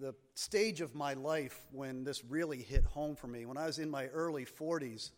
the 0.00 0.14
stage 0.34 0.80
of 0.80 0.94
my 0.94 1.12
life 1.12 1.66
when 1.70 2.02
this 2.02 2.24
really 2.24 2.62
hit 2.62 2.82
home 2.84 3.14
for 3.14 3.26
me. 3.26 3.44
When 3.44 3.58
I 3.58 3.66
was 3.66 3.78
in 3.78 3.90
my 3.90 4.06
early 4.06 4.46
40s, 4.46 5.10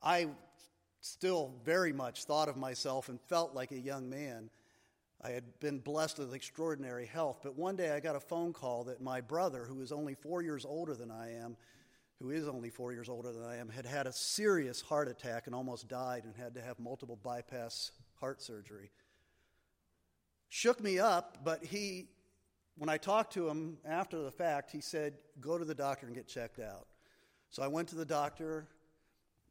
I 0.00 0.28
still 1.00 1.52
very 1.64 1.92
much 1.92 2.24
thought 2.24 2.48
of 2.48 2.56
myself 2.56 3.08
and 3.08 3.20
felt 3.22 3.54
like 3.54 3.72
a 3.72 3.78
young 3.78 4.08
man. 4.08 4.50
I 5.20 5.30
had 5.30 5.58
been 5.58 5.80
blessed 5.80 6.20
with 6.20 6.32
extraordinary 6.32 7.06
health, 7.06 7.40
but 7.42 7.56
one 7.56 7.74
day 7.74 7.90
I 7.90 7.98
got 7.98 8.14
a 8.14 8.20
phone 8.20 8.52
call 8.52 8.84
that 8.84 9.00
my 9.00 9.20
brother, 9.20 9.64
who 9.64 9.80
is 9.80 9.90
only 9.90 10.14
four 10.14 10.42
years 10.42 10.64
older 10.64 10.94
than 10.94 11.10
I 11.10 11.32
am, 11.32 11.56
who 12.20 12.30
is 12.30 12.46
only 12.46 12.70
four 12.70 12.92
years 12.92 13.08
older 13.08 13.32
than 13.32 13.42
I 13.44 13.56
am, 13.56 13.68
had 13.68 13.84
had 13.84 14.06
a 14.06 14.12
serious 14.12 14.80
heart 14.80 15.08
attack 15.08 15.46
and 15.46 15.56
almost 15.56 15.88
died 15.88 16.22
and 16.24 16.36
had 16.36 16.54
to 16.54 16.62
have 16.62 16.78
multiple 16.78 17.18
bypass 17.20 17.90
heart 18.20 18.40
surgery 18.40 18.92
shook 20.56 20.82
me 20.82 20.98
up, 20.98 21.36
but 21.44 21.62
he, 21.62 22.06
when 22.78 22.88
I 22.88 22.96
talked 22.96 23.34
to 23.34 23.46
him 23.46 23.76
after 23.84 24.22
the 24.22 24.30
fact, 24.30 24.70
he 24.70 24.80
said, 24.80 25.12
Go 25.38 25.58
to 25.58 25.66
the 25.66 25.74
doctor 25.74 26.06
and 26.06 26.14
get 26.14 26.26
checked 26.26 26.58
out. 26.58 26.86
So 27.50 27.62
I 27.62 27.68
went 27.68 27.88
to 27.88 27.94
the 27.94 28.06
doctor, 28.06 28.66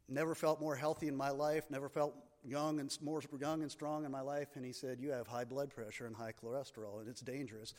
never 0.08 0.34
felt 0.34 0.60
more 0.60 0.74
healthy 0.74 1.06
in 1.06 1.16
my 1.16 1.30
life, 1.30 1.70
never 1.70 1.88
felt 1.88 2.14
young 2.44 2.80
and 2.80 2.96
more 3.00 3.22
young 3.40 3.62
and 3.62 3.70
strong 3.70 4.04
in 4.04 4.10
my 4.10 4.20
life, 4.20 4.48
and 4.56 4.64
he 4.64 4.72
said, 4.72 4.98
You 5.00 5.10
have 5.10 5.28
high 5.28 5.44
blood 5.44 5.70
pressure 5.70 6.06
and 6.06 6.16
high 6.16 6.32
cholesterol, 6.32 6.98
and 6.98 7.08
it's 7.08 7.20
dangerous. 7.20 7.72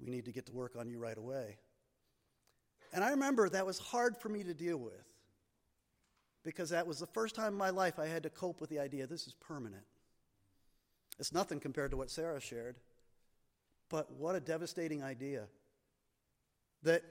We 0.00 0.10
need 0.10 0.24
to 0.24 0.32
get 0.32 0.46
to 0.46 0.52
work 0.52 0.74
on 0.78 0.88
you 0.88 0.98
right 0.98 1.18
away. 1.18 1.58
And 2.94 3.04
I 3.04 3.10
remember 3.10 3.50
that 3.50 3.66
was 3.66 3.78
hard 3.78 4.16
for 4.16 4.30
me 4.30 4.42
to 4.44 4.54
deal 4.54 4.78
with 4.78 5.04
because 6.44 6.70
that 6.70 6.86
was 6.86 6.98
the 6.98 7.06
first 7.08 7.34
time 7.34 7.48
in 7.48 7.58
my 7.58 7.70
life 7.70 7.98
I 7.98 8.06
had 8.06 8.22
to 8.22 8.30
cope 8.30 8.60
with 8.60 8.70
the 8.70 8.78
idea 8.78 9.06
this 9.06 9.26
is 9.26 9.34
permanent. 9.34 9.84
It's 11.18 11.32
nothing 11.32 11.60
compared 11.60 11.90
to 11.92 11.96
what 11.96 12.10
Sarah 12.10 12.40
shared. 12.40 12.76
But 13.88 14.10
what 14.12 14.34
a 14.34 14.40
devastating 14.40 15.02
idea 15.02 15.44
that 16.82 17.02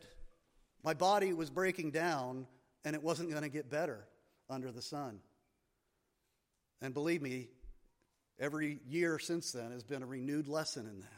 my 0.83 0.93
body 0.93 1.33
was 1.33 1.49
breaking 1.49 1.91
down 1.91 2.47
and 2.83 2.95
it 2.95 3.01
wasn't 3.01 3.29
going 3.29 3.43
to 3.43 3.49
get 3.49 3.69
better 3.69 4.05
under 4.49 4.71
the 4.71 4.81
sun. 4.81 5.19
And 6.81 6.93
believe 6.93 7.21
me, 7.21 7.47
every 8.39 8.79
year 8.87 9.17
since 9.17 9.51
then 9.51 9.71
has 9.71 9.83
been 9.83 10.03
a 10.03 10.05
renewed 10.05 10.47
lesson 10.47 10.85
in 10.85 10.99
that. 10.99 11.09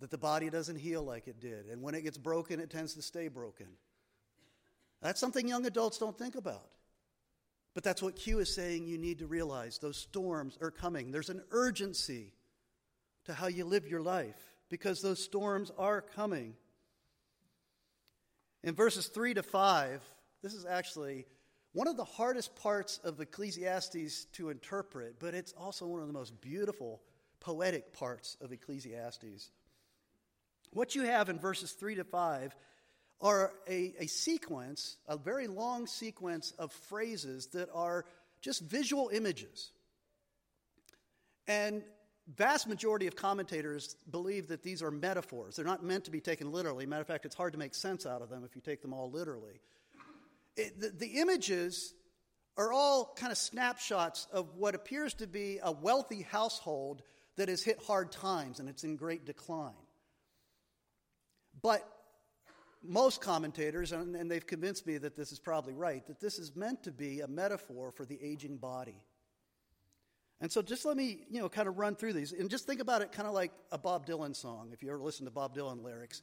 That 0.00 0.10
the 0.10 0.18
body 0.18 0.48
doesn't 0.48 0.76
heal 0.76 1.02
like 1.02 1.28
it 1.28 1.40
did. 1.40 1.66
And 1.66 1.82
when 1.82 1.94
it 1.94 2.02
gets 2.02 2.16
broken, 2.16 2.58
it 2.58 2.70
tends 2.70 2.94
to 2.94 3.02
stay 3.02 3.28
broken. 3.28 3.66
That's 5.02 5.20
something 5.20 5.46
young 5.46 5.66
adults 5.66 5.98
don't 5.98 6.18
think 6.18 6.34
about. 6.34 6.66
But 7.74 7.84
that's 7.84 8.02
what 8.02 8.16
Q 8.16 8.40
is 8.40 8.54
saying 8.54 8.86
you 8.86 8.98
need 8.98 9.20
to 9.20 9.26
realize. 9.26 9.78
Those 9.78 9.96
storms 9.96 10.58
are 10.60 10.70
coming. 10.70 11.10
There's 11.10 11.30
an 11.30 11.42
urgency 11.50 12.32
to 13.26 13.34
how 13.34 13.46
you 13.46 13.64
live 13.64 13.86
your 13.86 14.02
life 14.02 14.40
because 14.68 15.00
those 15.00 15.22
storms 15.22 15.70
are 15.78 16.00
coming. 16.00 16.54
In 18.62 18.74
verses 18.74 19.06
3 19.06 19.34
to 19.34 19.42
5, 19.42 20.02
this 20.42 20.54
is 20.54 20.66
actually 20.66 21.26
one 21.72 21.86
of 21.86 21.96
the 21.96 22.04
hardest 22.04 22.56
parts 22.56 22.98
of 23.04 23.20
Ecclesiastes 23.20 24.24
to 24.32 24.50
interpret, 24.50 25.20
but 25.20 25.34
it's 25.34 25.52
also 25.52 25.86
one 25.86 26.00
of 26.00 26.08
the 26.08 26.12
most 26.12 26.40
beautiful, 26.40 27.00
poetic 27.38 27.92
parts 27.92 28.36
of 28.40 28.52
Ecclesiastes. 28.52 29.50
What 30.72 30.94
you 30.94 31.02
have 31.02 31.28
in 31.28 31.38
verses 31.38 31.72
3 31.72 31.96
to 31.96 32.04
5 32.04 32.56
are 33.20 33.52
a, 33.68 33.94
a 33.98 34.06
sequence, 34.06 34.96
a 35.06 35.16
very 35.16 35.46
long 35.46 35.86
sequence 35.86 36.52
of 36.58 36.72
phrases 36.72 37.46
that 37.48 37.68
are 37.74 38.04
just 38.40 38.62
visual 38.62 39.10
images. 39.12 39.72
And 41.46 41.82
vast 42.36 42.66
majority 42.66 43.06
of 43.06 43.16
commentators 43.16 43.96
believe 44.10 44.48
that 44.48 44.62
these 44.62 44.82
are 44.82 44.90
metaphors. 44.90 45.56
They're 45.56 45.64
not 45.64 45.84
meant 45.84 46.04
to 46.04 46.10
be 46.10 46.20
taken 46.20 46.52
literally. 46.52 46.86
Matter 46.86 47.02
of 47.02 47.06
fact, 47.06 47.26
it's 47.26 47.34
hard 47.34 47.52
to 47.52 47.58
make 47.58 47.74
sense 47.74 48.06
out 48.06 48.22
of 48.22 48.30
them 48.30 48.44
if 48.44 48.54
you 48.56 48.62
take 48.62 48.82
them 48.82 48.94
all 48.94 49.10
literally. 49.10 49.60
It, 50.56 50.80
the, 50.80 50.88
the 50.90 51.20
images 51.20 51.94
are 52.56 52.72
all 52.72 53.14
kind 53.16 53.32
of 53.32 53.38
snapshots 53.38 54.26
of 54.32 54.56
what 54.56 54.74
appears 54.74 55.14
to 55.14 55.26
be 55.26 55.58
a 55.62 55.72
wealthy 55.72 56.22
household 56.22 57.02
that 57.36 57.48
has 57.48 57.62
hit 57.62 57.82
hard 57.86 58.12
times 58.12 58.60
and 58.60 58.68
it's 58.68 58.84
in 58.84 58.96
great 58.96 59.24
decline. 59.24 59.72
But 61.62 61.86
most 62.82 63.20
commentators, 63.20 63.92
and, 63.92 64.16
and 64.16 64.30
they've 64.30 64.46
convinced 64.46 64.86
me 64.86 64.98
that 64.98 65.16
this 65.16 65.32
is 65.32 65.38
probably 65.38 65.74
right, 65.74 66.06
that 66.06 66.20
this 66.20 66.38
is 66.38 66.56
meant 66.56 66.82
to 66.84 66.92
be 66.92 67.20
a 67.20 67.28
metaphor 67.28 67.92
for 67.92 68.04
the 68.04 68.18
aging 68.22 68.56
body. 68.56 69.04
And 70.40 70.50
so 70.50 70.62
just 70.62 70.84
let 70.86 70.96
me, 70.96 71.20
you 71.30 71.40
know, 71.40 71.48
kind 71.48 71.68
of 71.68 71.78
run 71.78 71.94
through 71.94 72.14
these 72.14 72.32
and 72.32 72.48
just 72.48 72.66
think 72.66 72.80
about 72.80 73.02
it 73.02 73.12
kind 73.12 73.28
of 73.28 73.34
like 73.34 73.52
a 73.70 73.78
Bob 73.78 74.06
Dylan 74.06 74.34
song, 74.34 74.70
if 74.72 74.82
you 74.82 74.88
ever 74.88 75.00
listen 75.00 75.26
to 75.26 75.30
Bob 75.30 75.54
Dylan 75.54 75.84
lyrics. 75.84 76.22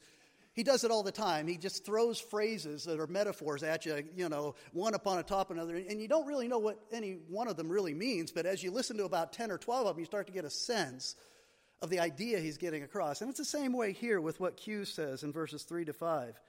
He 0.54 0.64
does 0.64 0.82
it 0.82 0.90
all 0.90 1.04
the 1.04 1.12
time. 1.12 1.46
He 1.46 1.56
just 1.56 1.84
throws 1.84 2.18
phrases 2.18 2.82
that 2.84 2.98
are 2.98 3.06
metaphors 3.06 3.62
at 3.62 3.86
you, 3.86 4.02
you 4.16 4.28
know, 4.28 4.56
one 4.72 4.94
upon 4.94 5.18
a 5.20 5.22
top 5.22 5.52
another, 5.52 5.76
and 5.76 6.00
you 6.00 6.08
don't 6.08 6.26
really 6.26 6.48
know 6.48 6.58
what 6.58 6.80
any 6.90 7.18
one 7.28 7.46
of 7.46 7.56
them 7.56 7.68
really 7.68 7.94
means, 7.94 8.32
but 8.32 8.44
as 8.44 8.60
you 8.60 8.72
listen 8.72 8.96
to 8.96 9.04
about 9.04 9.32
10 9.32 9.52
or 9.52 9.58
12 9.58 9.86
of 9.86 9.94
them, 9.94 10.00
you 10.00 10.06
start 10.06 10.26
to 10.26 10.32
get 10.32 10.44
a 10.44 10.50
sense 10.50 11.14
of 11.80 11.90
the 11.90 12.00
idea 12.00 12.40
he's 12.40 12.58
getting 12.58 12.82
across. 12.82 13.20
And 13.20 13.30
it's 13.30 13.38
the 13.38 13.44
same 13.44 13.72
way 13.72 13.92
here 13.92 14.20
with 14.20 14.40
what 14.40 14.56
Q 14.56 14.84
says 14.84 15.22
in 15.22 15.32
verses 15.32 15.62
3 15.62 15.84
to 15.84 15.92
5. 15.92 16.40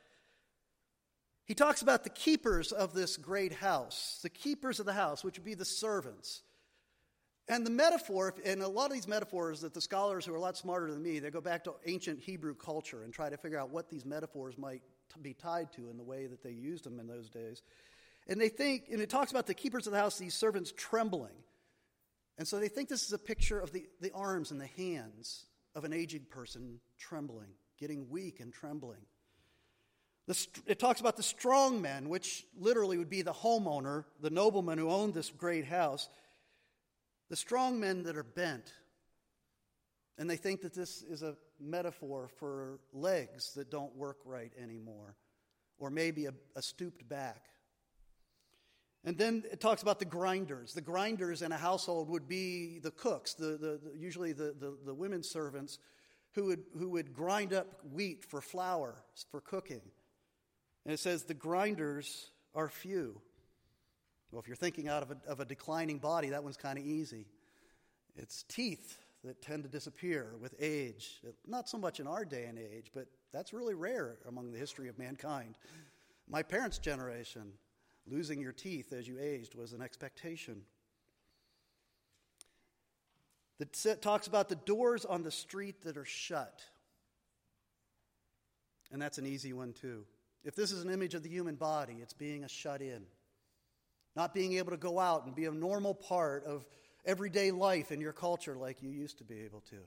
He 1.49 1.55
talks 1.55 1.81
about 1.81 2.03
the 2.03 2.11
keepers 2.11 2.71
of 2.71 2.93
this 2.93 3.17
great 3.17 3.53
house, 3.53 4.19
the 4.21 4.29
keepers 4.29 4.79
of 4.79 4.85
the 4.85 4.93
house, 4.93 5.23
which 5.23 5.39
would 5.39 5.45
be 5.45 5.55
the 5.55 5.65
servants. 5.65 6.43
And 7.47 7.65
the 7.65 7.71
metaphor, 7.71 8.35
and 8.45 8.61
a 8.61 8.67
lot 8.67 8.85
of 8.85 8.93
these 8.93 9.07
metaphors 9.07 9.61
that 9.61 9.73
the 9.73 9.81
scholars 9.81 10.25
who 10.25 10.33
are 10.33 10.37
a 10.37 10.39
lot 10.39 10.57
smarter 10.57 10.91
than 10.91 11.01
me, 11.01 11.17
they 11.17 11.31
go 11.31 11.41
back 11.41 11.63
to 11.63 11.73
ancient 11.87 12.19
Hebrew 12.19 12.53
culture 12.53 13.01
and 13.01 13.11
try 13.11 13.31
to 13.31 13.35
figure 13.35 13.57
out 13.57 13.71
what 13.71 13.89
these 13.89 14.05
metaphors 14.05 14.59
might 14.59 14.83
be 15.23 15.33
tied 15.33 15.71
to 15.73 15.89
in 15.89 15.97
the 15.97 16.03
way 16.03 16.27
that 16.27 16.43
they 16.43 16.51
used 16.51 16.83
them 16.83 16.99
in 16.99 17.07
those 17.07 17.31
days. 17.31 17.63
And 18.27 18.39
they 18.39 18.49
think, 18.49 18.83
and 18.91 19.01
it 19.01 19.09
talks 19.09 19.31
about 19.31 19.47
the 19.47 19.55
keepers 19.55 19.87
of 19.87 19.93
the 19.93 19.99
house, 19.99 20.19
these 20.19 20.35
servants 20.35 20.71
trembling. 20.77 21.33
And 22.37 22.47
so 22.47 22.59
they 22.59 22.67
think 22.67 22.89
this 22.89 23.07
is 23.07 23.13
a 23.13 23.17
picture 23.17 23.59
of 23.59 23.71
the, 23.71 23.87
the 24.01 24.11
arms 24.11 24.51
and 24.51 24.61
the 24.61 24.67
hands 24.67 25.45
of 25.73 25.83
an 25.83 25.93
aged 25.93 26.29
person 26.29 26.79
trembling, 26.99 27.49
getting 27.79 28.07
weak 28.07 28.39
and 28.39 28.53
trembling. 28.53 29.01
It 30.67 30.77
talks 30.77 30.99
about 30.99 31.17
the 31.17 31.23
strong 31.23 31.81
men, 31.81 32.07
which 32.07 32.45
literally 32.57 32.97
would 32.97 33.09
be 33.09 33.23
the 33.23 33.33
homeowner, 33.33 34.05
the 34.21 34.29
nobleman 34.29 34.77
who 34.77 34.89
owned 34.89 35.13
this 35.13 35.29
great 35.29 35.65
house 35.65 36.07
the 37.29 37.35
strong 37.35 37.79
men 37.79 38.03
that 38.03 38.17
are 38.17 38.23
bent. 38.23 38.73
And 40.17 40.29
they 40.29 40.35
think 40.35 40.61
that 40.61 40.73
this 40.73 41.03
is 41.03 41.21
a 41.21 41.35
metaphor 41.59 42.27
for 42.27 42.79
legs 42.91 43.53
that 43.53 43.71
don't 43.71 43.95
work 43.95 44.17
right 44.25 44.51
anymore, 44.61 45.15
or 45.77 45.89
maybe 45.89 46.25
a, 46.25 46.33
a 46.55 46.61
stooped 46.61 47.07
back. 47.07 47.45
And 49.05 49.17
then 49.17 49.43
it 49.49 49.61
talks 49.61 49.81
about 49.81 49.99
the 49.99 50.05
grinders. 50.05 50.73
The 50.73 50.81
grinders 50.81 51.41
in 51.41 51.53
a 51.53 51.57
household 51.57 52.09
would 52.09 52.27
be 52.27 52.79
the 52.79 52.91
cooks, 52.91 53.33
the, 53.33 53.57
the, 53.57 53.79
the 53.81 53.97
usually 53.97 54.33
the, 54.33 54.55
the, 54.59 54.77
the 54.85 54.93
women 54.93 55.23
servants 55.23 55.79
who 56.33 56.45
would, 56.45 56.63
who 56.77 56.89
would 56.89 57.13
grind 57.13 57.53
up 57.53 57.67
wheat 57.91 58.25
for 58.25 58.41
flour 58.41 58.95
for 59.31 59.39
cooking. 59.39 59.81
And 60.89 60.95
it 60.95 60.99
says 60.99 61.25
the 61.25 61.35
grinders 61.35 62.31
are 62.55 62.67
few. 62.67 63.21
Well, 64.31 64.39
if 64.39 64.47
you're 64.47 64.57
thinking 64.57 64.87
out 64.87 65.03
of 65.03 65.11
a, 65.11 65.17
of 65.29 65.39
a 65.39 65.45
declining 65.45 65.99
body, 65.99 66.29
that 66.29 66.43
one's 66.43 66.57
kind 66.57 66.79
of 66.79 66.83
easy. 66.83 67.27
It's 68.15 68.41
teeth 68.49 68.97
that 69.23 69.39
tend 69.39 69.61
to 69.61 69.69
disappear 69.69 70.33
with 70.41 70.55
age. 70.59 71.21
Not 71.45 71.69
so 71.69 71.77
much 71.77 71.99
in 71.99 72.07
our 72.07 72.25
day 72.25 72.45
and 72.45 72.57
age, 72.57 72.89
but 72.91 73.05
that's 73.31 73.53
really 73.53 73.75
rare 73.75 74.17
among 74.27 74.51
the 74.51 74.57
history 74.57 74.87
of 74.87 74.97
mankind. 74.97 75.59
My 76.27 76.41
parents' 76.41 76.79
generation, 76.79 77.51
losing 78.07 78.41
your 78.41 78.51
teeth 78.51 78.91
as 78.91 79.07
you 79.07 79.19
aged 79.21 79.53
was 79.53 79.73
an 79.73 79.83
expectation. 79.83 80.63
It 83.59 84.01
talks 84.01 84.25
about 84.25 84.49
the 84.49 84.55
doors 84.55 85.05
on 85.05 85.21
the 85.21 85.29
street 85.29 85.83
that 85.83 85.97
are 85.97 86.05
shut. 86.05 86.63
And 88.91 88.99
that's 88.99 89.19
an 89.19 89.27
easy 89.27 89.53
one, 89.53 89.73
too. 89.73 90.05
If 90.43 90.55
this 90.55 90.71
is 90.71 90.83
an 90.83 90.91
image 90.91 91.13
of 91.15 91.23
the 91.23 91.29
human 91.29 91.55
body, 91.55 91.97
it's 92.01 92.13
being 92.13 92.43
a 92.43 92.49
shut 92.49 92.81
in 92.81 93.05
not 94.15 94.33
being 94.33 94.53
able 94.53 94.71
to 94.71 94.77
go 94.77 94.99
out 94.99 95.25
and 95.25 95.35
be 95.35 95.45
a 95.45 95.51
normal 95.51 95.93
part 95.93 96.43
of 96.45 96.65
everyday 97.05 97.51
life 97.51 97.91
in 97.91 98.01
your 98.01 98.13
culture 98.13 98.55
like 98.55 98.81
you 98.81 98.89
used 98.89 99.19
to 99.19 99.23
be 99.23 99.41
able 99.41 99.61
to. 99.61 99.77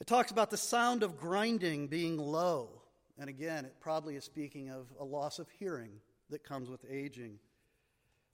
It 0.00 0.06
talks 0.06 0.32
about 0.32 0.50
the 0.50 0.56
sound 0.56 1.02
of 1.02 1.16
grinding 1.16 1.86
being 1.86 2.18
low. 2.18 2.82
And 3.18 3.30
again, 3.30 3.64
it 3.64 3.76
probably 3.80 4.16
is 4.16 4.24
speaking 4.24 4.70
of 4.70 4.88
a 4.98 5.04
loss 5.04 5.38
of 5.38 5.48
hearing 5.50 5.92
that 6.30 6.42
comes 6.42 6.68
with 6.68 6.84
aging. 6.90 7.38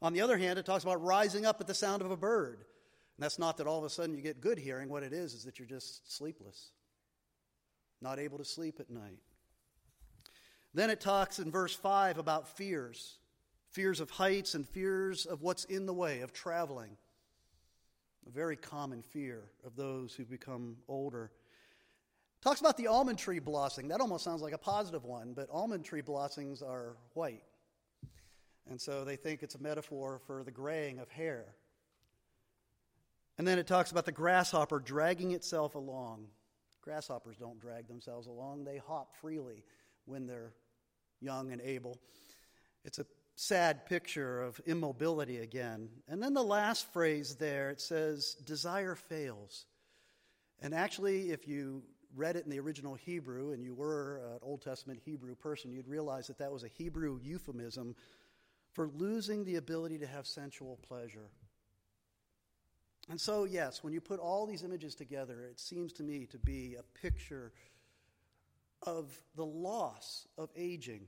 On 0.01 0.15
the 0.15 0.23
other 0.23 0.39
hand, 0.39 0.59
it 0.59 0.65
talks 0.65 0.85
about 0.85 1.03
rising 1.03 1.45
up 1.45 1.61
at 1.61 1.67
the 1.67 1.75
sound 1.75 2.01
of 2.01 2.11
a 2.11 2.17
bird. 2.17 2.61
And 3.17 3.25
that's 3.25 3.39
not 3.39 3.59
that 3.59 3.67
all 3.67 3.79
of 3.79 3.85
a 3.85 3.91
sudden 3.91 4.15
you 4.15 4.23
get 4.23 4.41
good 4.41 4.59
hearing. 4.59 4.89
What 4.89 5.03
it 5.03 5.13
is, 5.13 5.35
is 5.35 5.45
that 5.45 5.59
you're 5.59 5.69
just 5.69 6.17
sleepless, 6.17 6.71
not 8.01 8.19
able 8.19 8.39
to 8.39 8.45
sleep 8.45 8.77
at 8.81 8.89
night. 8.89 9.19
Then 10.79 10.91
it 10.91 11.01
talks 11.01 11.41
in 11.41 11.51
verse 11.51 11.75
5 11.75 12.19
about 12.19 12.47
fears 12.57 13.19
fears 13.69 13.99
of 13.99 14.11
heights 14.11 14.55
and 14.55 14.67
fears 14.67 15.27
of 15.27 15.43
what's 15.43 15.65
in 15.65 15.87
the 15.87 15.93
way 15.93 16.21
of 16.21 16.33
traveling. 16.33 16.97
A 18.29 18.31
very 18.31 18.55
common 18.55 19.03
fear 19.03 19.43
of 19.67 19.75
those 19.75 20.15
who 20.15 20.25
become 20.25 20.77
older. 20.87 21.33
Talks 22.43 22.61
about 22.61 22.77
the 22.77 22.87
almond 22.87 23.19
tree 23.19 23.41
blossoming. 23.41 23.89
That 23.89 24.01
almost 24.01 24.23
sounds 24.23 24.41
like 24.41 24.53
a 24.53 24.59
positive 24.59 25.05
one, 25.05 25.33
but 25.33 25.49
almond 25.51 25.85
tree 25.85 26.01
blossoms 26.01 26.63
are 26.63 26.97
white. 27.15 27.43
And 28.71 28.81
so 28.81 29.05
they 29.05 29.17
think 29.17 29.43
it's 29.43 29.57
a 29.57 29.61
metaphor 29.61 30.21
for 30.29 30.45
the 30.45 30.53
graying 30.53 31.01
of 31.01 31.09
hair. 31.09 31.57
And 33.37 33.45
then 33.49 33.59
it 33.59 33.67
talks 33.67 33.91
about 33.91 34.07
the 34.07 34.13
grasshopper 34.13 34.79
dragging 34.79 35.33
itself 35.33 35.75
along. 35.75 36.29
Grasshoppers 36.83 37.37
don't 37.37 37.59
drag 37.59 37.89
themselves 37.89 38.29
along, 38.29 38.63
they 38.63 38.77
hop 38.79 39.17
freely 39.21 39.65
when 40.05 40.29
they're 40.29 40.53
young 41.21 41.53
and 41.53 41.61
able. 41.61 41.99
It's 42.85 42.99
a 42.99 43.07
sad 43.37 43.87
picture 43.87 44.43
of 44.43 44.61
immobility 44.67 45.39
again. 45.39 45.89
And 46.09 46.23
then 46.23 46.35
the 46.35 46.43
last 46.43 46.93
phrase 46.93 47.37
there, 47.37 47.71
it 47.71 47.81
says, 47.81 48.35
desire 48.45 48.95
fails. 48.95 49.67
And 50.61 50.75
actually, 50.75 51.31
if 51.31 51.47
you 51.47 51.83
read 52.17 52.37
it 52.37 52.45
in 52.45 52.51
the 52.51 52.59
original 52.59 52.95
Hebrew 52.95 53.53
and 53.53 53.63
you 53.63 53.75
were 53.75 54.21
an 54.33 54.39
Old 54.43 54.63
Testament 54.63 55.01
Hebrew 55.05 55.35
person, 55.35 55.71
you'd 55.71 55.87
realize 55.87 56.27
that 56.27 56.39
that 56.39 56.51
was 56.51 56.65
a 56.65 56.69
Hebrew 56.69 57.21
euphemism 57.23 57.95
for 58.73 58.89
losing 58.89 59.45
the 59.45 59.57
ability 59.57 59.99
to 59.99 60.07
have 60.07 60.27
sensual 60.27 60.79
pleasure. 60.89 61.31
And 63.09 63.21
so, 63.21 63.45
yes, 63.45 63.83
when 63.83 63.93
you 63.93 64.01
put 64.01 64.21
all 64.21 64.47
these 64.47 64.65
images 64.65 64.95
together, 64.95 65.45
it 65.51 65.59
seems 65.59 65.93
to 65.95 66.03
me 66.03 66.27
to 66.27 66.39
be 66.39 66.77
a 66.79 66.83
picture 67.01 67.53
of 68.83 69.21
the 69.37 69.45
loss 69.45 70.27
of 70.37 70.51
aging 70.57 71.07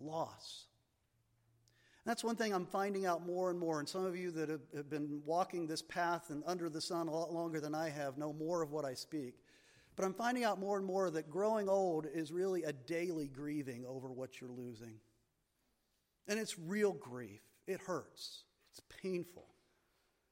loss. 0.00 0.64
That's 2.04 2.24
one 2.24 2.36
thing 2.36 2.54
I'm 2.54 2.64
finding 2.64 3.04
out 3.04 3.26
more 3.26 3.50
and 3.50 3.58
more. 3.58 3.80
And 3.80 3.88
some 3.88 4.06
of 4.06 4.16
you 4.16 4.30
that 4.30 4.48
have 4.48 4.88
been 4.88 5.20
walking 5.26 5.66
this 5.66 5.82
path 5.82 6.30
and 6.30 6.42
under 6.46 6.70
the 6.70 6.80
sun 6.80 7.06
a 7.06 7.10
lot 7.10 7.34
longer 7.34 7.60
than 7.60 7.74
I 7.74 7.90
have 7.90 8.16
know 8.16 8.32
more 8.32 8.62
of 8.62 8.70
what 8.70 8.86
I 8.86 8.94
speak. 8.94 9.34
But 9.94 10.04
I'm 10.04 10.14
finding 10.14 10.44
out 10.44 10.58
more 10.58 10.78
and 10.78 10.86
more 10.86 11.10
that 11.10 11.28
growing 11.28 11.68
old 11.68 12.06
is 12.06 12.32
really 12.32 12.62
a 12.62 12.72
daily 12.72 13.28
grieving 13.28 13.84
over 13.86 14.08
what 14.12 14.40
you're 14.40 14.48
losing. 14.48 14.94
And 16.28 16.38
it's 16.38 16.58
real 16.58 16.92
grief. 16.92 17.42
It 17.66 17.80
hurts, 17.80 18.44
it's 18.70 18.82
painful. 19.02 19.46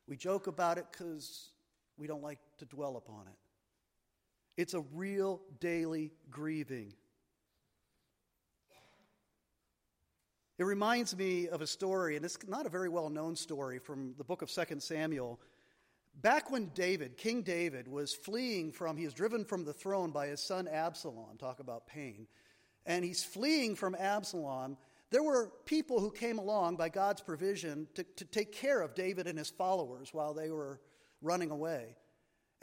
We 0.06 0.16
joke 0.16 0.46
about 0.46 0.78
it 0.78 0.86
because 0.90 1.50
we 1.98 2.06
don't 2.06 2.22
like 2.22 2.38
to 2.58 2.64
dwell 2.64 2.96
upon 2.96 3.26
it. 3.26 3.36
It's 4.56 4.74
a 4.74 4.80
real 4.94 5.42
daily 5.60 6.12
grieving. 6.30 6.94
It 10.58 10.64
reminds 10.64 11.14
me 11.14 11.48
of 11.48 11.60
a 11.60 11.66
story, 11.66 12.16
and 12.16 12.24
it's 12.24 12.38
not 12.48 12.64
a 12.64 12.70
very 12.70 12.88
well 12.88 13.10
known 13.10 13.36
story 13.36 13.78
from 13.78 14.14
the 14.16 14.24
book 14.24 14.40
of 14.40 14.50
2 14.50 14.80
Samuel. 14.80 15.38
Back 16.22 16.50
when 16.50 16.70
David, 16.74 17.18
King 17.18 17.42
David, 17.42 17.86
was 17.86 18.14
fleeing 18.14 18.72
from, 18.72 18.96
he 18.96 19.04
was 19.04 19.12
driven 19.12 19.44
from 19.44 19.66
the 19.66 19.74
throne 19.74 20.12
by 20.12 20.28
his 20.28 20.40
son 20.40 20.66
Absalom, 20.66 21.36
talk 21.38 21.60
about 21.60 21.86
pain, 21.86 22.26
and 22.86 23.04
he's 23.04 23.22
fleeing 23.22 23.74
from 23.74 23.94
Absalom. 23.94 24.78
There 25.10 25.22
were 25.22 25.52
people 25.66 26.00
who 26.00 26.10
came 26.10 26.38
along 26.38 26.76
by 26.76 26.88
God's 26.88 27.20
provision 27.20 27.86
to, 27.94 28.02
to 28.02 28.24
take 28.24 28.52
care 28.52 28.80
of 28.80 28.94
David 28.94 29.26
and 29.26 29.38
his 29.38 29.50
followers 29.50 30.14
while 30.14 30.32
they 30.32 30.50
were 30.50 30.80
running 31.20 31.50
away. 31.50 31.96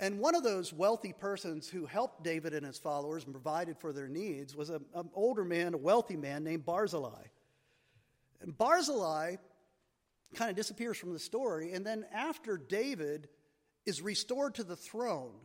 And 0.03 0.19
one 0.19 0.35
of 0.35 0.43
those 0.43 0.73
wealthy 0.73 1.13
persons 1.13 1.69
who 1.69 1.85
helped 1.85 2.25
David 2.25 2.53
and 2.53 2.65
his 2.65 2.77
followers 2.77 3.23
and 3.23 3.33
provided 3.33 3.77
for 3.77 3.93
their 3.93 4.09
needs 4.09 4.53
was 4.53 4.69
an 4.69 4.83
older 5.13 5.45
man, 5.45 5.73
a 5.73 5.77
wealthy 5.77 6.17
man 6.17 6.43
named 6.43 6.65
Barzillai. 6.65 7.23
And 8.41 8.57
Barzillai 8.57 9.37
kind 10.35 10.49
of 10.49 10.57
disappears 10.57 10.97
from 10.97 11.13
the 11.13 11.19
story. 11.19 11.71
And 11.71 11.85
then 11.85 12.05
after 12.13 12.57
David 12.57 13.29
is 13.85 14.01
restored 14.01 14.55
to 14.55 14.65
the 14.65 14.75
throne, 14.75 15.35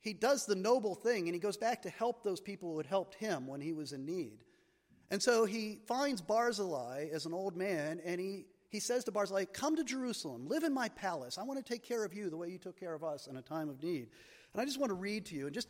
he 0.00 0.12
does 0.12 0.44
the 0.44 0.54
noble 0.54 0.94
thing 0.94 1.26
and 1.26 1.34
he 1.34 1.40
goes 1.40 1.56
back 1.56 1.80
to 1.84 1.90
help 1.90 2.22
those 2.22 2.42
people 2.42 2.72
who 2.72 2.76
had 2.76 2.86
helped 2.86 3.14
him 3.14 3.46
when 3.46 3.62
he 3.62 3.72
was 3.72 3.94
in 3.94 4.04
need. 4.04 4.44
And 5.10 5.22
so 5.22 5.46
he 5.46 5.80
finds 5.88 6.20
Barzillai 6.20 7.08
as 7.10 7.24
an 7.24 7.32
old 7.32 7.56
man 7.56 8.02
and 8.04 8.20
he, 8.20 8.44
he 8.70 8.80
says 8.80 9.04
to 9.04 9.12
Barzillai, 9.12 9.44
Come 9.46 9.76
to 9.76 9.84
Jerusalem, 9.84 10.46
live 10.48 10.62
in 10.62 10.72
my 10.72 10.88
palace. 10.90 11.38
I 11.38 11.42
want 11.42 11.64
to 11.64 11.72
take 11.72 11.82
care 11.82 12.04
of 12.04 12.14
you 12.14 12.30
the 12.30 12.36
way 12.36 12.48
you 12.48 12.58
took 12.58 12.78
care 12.78 12.94
of 12.94 13.02
us 13.02 13.26
in 13.26 13.36
a 13.36 13.42
time 13.42 13.68
of 13.68 13.82
need. 13.82 14.08
And 14.52 14.62
I 14.62 14.64
just 14.64 14.78
want 14.78 14.90
to 14.90 14.94
read 14.94 15.26
to 15.26 15.34
you 15.34 15.46
and 15.46 15.54
just 15.54 15.68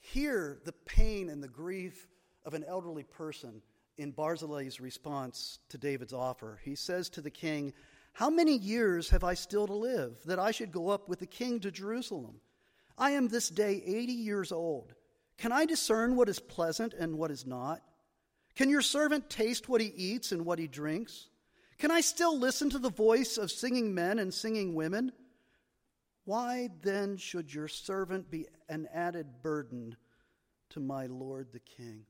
hear 0.00 0.58
the 0.64 0.72
pain 0.72 1.28
and 1.28 1.42
the 1.42 1.48
grief 1.48 2.08
of 2.44 2.54
an 2.54 2.64
elderly 2.64 3.02
person 3.02 3.62
in 3.98 4.10
Barzillai's 4.10 4.80
response 4.80 5.58
to 5.68 5.78
David's 5.78 6.14
offer. 6.14 6.58
He 6.64 6.74
says 6.74 7.10
to 7.10 7.20
the 7.20 7.30
king, 7.30 7.74
How 8.14 8.30
many 8.30 8.56
years 8.56 9.10
have 9.10 9.22
I 9.22 9.34
still 9.34 9.66
to 9.66 9.74
live 9.74 10.16
that 10.24 10.38
I 10.38 10.50
should 10.50 10.72
go 10.72 10.88
up 10.88 11.08
with 11.10 11.20
the 11.20 11.26
king 11.26 11.60
to 11.60 11.70
Jerusalem? 11.70 12.40
I 12.96 13.10
am 13.12 13.28
this 13.28 13.50
day 13.50 13.82
80 13.84 14.12
years 14.12 14.50
old. 14.50 14.94
Can 15.36 15.52
I 15.52 15.66
discern 15.66 16.16
what 16.16 16.30
is 16.30 16.38
pleasant 16.38 16.94
and 16.94 17.18
what 17.18 17.30
is 17.30 17.44
not? 17.44 17.82
Can 18.54 18.70
your 18.70 18.82
servant 18.82 19.28
taste 19.28 19.68
what 19.68 19.80
he 19.80 19.88
eats 19.88 20.32
and 20.32 20.46
what 20.46 20.58
he 20.58 20.68
drinks? 20.68 21.28
Can 21.78 21.90
I 21.90 22.00
still 22.00 22.38
listen 22.38 22.70
to 22.70 22.78
the 22.78 22.90
voice 22.90 23.36
of 23.36 23.50
singing 23.50 23.94
men 23.94 24.18
and 24.18 24.32
singing 24.32 24.74
women? 24.74 25.12
Why 26.24 26.70
then 26.82 27.16
should 27.16 27.52
your 27.52 27.68
servant 27.68 28.30
be 28.30 28.46
an 28.68 28.88
added 28.92 29.42
burden 29.42 29.96
to 30.70 30.80
my 30.80 31.06
lord 31.06 31.48
the 31.52 31.60
king? 31.60 32.06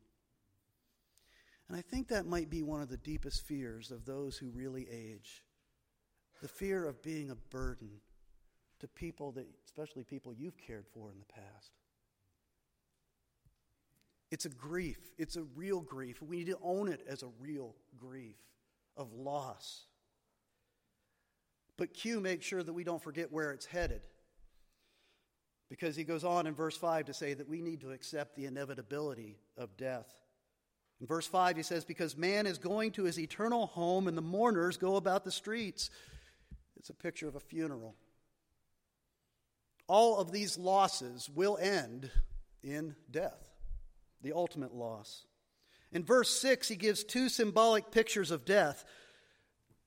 And 1.68 1.76
I 1.76 1.80
think 1.80 2.08
that 2.08 2.26
might 2.26 2.50
be 2.50 2.62
one 2.62 2.82
of 2.82 2.90
the 2.90 2.96
deepest 2.98 3.46
fears 3.46 3.90
of 3.90 4.04
those 4.04 4.36
who 4.36 4.50
really 4.50 4.86
age 4.90 5.42
the 6.42 6.48
fear 6.48 6.84
of 6.84 7.02
being 7.02 7.30
a 7.30 7.34
burden 7.34 7.88
to 8.80 8.88
people 8.88 9.32
that, 9.32 9.46
especially 9.64 10.04
people 10.04 10.34
you've 10.34 10.58
cared 10.58 10.86
for 10.92 11.10
in 11.10 11.18
the 11.18 11.32
past. 11.32 11.70
It's 14.30 14.44
a 14.44 14.50
grief. 14.50 14.98
It's 15.16 15.36
a 15.36 15.44
real 15.54 15.80
grief. 15.80 16.20
We 16.20 16.38
need 16.38 16.48
to 16.48 16.58
own 16.62 16.88
it 16.88 17.00
as 17.08 17.22
a 17.22 17.28
real 17.40 17.76
grief 17.96 18.36
of 18.96 19.12
loss. 19.12 19.84
But 21.76 21.94
Q 21.94 22.20
makes 22.20 22.46
sure 22.46 22.62
that 22.62 22.72
we 22.72 22.84
don't 22.84 23.02
forget 23.02 23.32
where 23.32 23.52
it's 23.52 23.66
headed. 23.66 24.02
Because 25.68 25.96
he 25.96 26.04
goes 26.04 26.24
on 26.24 26.46
in 26.46 26.54
verse 26.54 26.76
5 26.76 27.06
to 27.06 27.14
say 27.14 27.34
that 27.34 27.48
we 27.48 27.60
need 27.60 27.80
to 27.80 27.90
accept 27.90 28.36
the 28.36 28.46
inevitability 28.46 29.38
of 29.56 29.76
death. 29.76 30.06
In 31.00 31.06
verse 31.06 31.26
5, 31.26 31.56
he 31.56 31.62
says, 31.62 31.84
Because 31.84 32.16
man 32.16 32.46
is 32.46 32.58
going 32.58 32.92
to 32.92 33.04
his 33.04 33.18
eternal 33.18 33.66
home 33.66 34.06
and 34.06 34.16
the 34.16 34.22
mourners 34.22 34.76
go 34.76 34.96
about 34.96 35.24
the 35.24 35.32
streets. 35.32 35.90
It's 36.76 36.90
a 36.90 36.94
picture 36.94 37.26
of 37.26 37.34
a 37.34 37.40
funeral. 37.40 37.96
All 39.86 40.18
of 40.18 40.32
these 40.32 40.56
losses 40.56 41.28
will 41.34 41.58
end 41.60 42.10
in 42.62 42.94
death, 43.10 43.50
the 44.22 44.32
ultimate 44.32 44.74
loss. 44.74 45.26
In 45.94 46.04
verse 46.04 46.28
6, 46.40 46.68
he 46.68 46.76
gives 46.76 47.04
two 47.04 47.28
symbolic 47.28 47.92
pictures 47.92 48.32
of 48.32 48.44
death. 48.44 48.84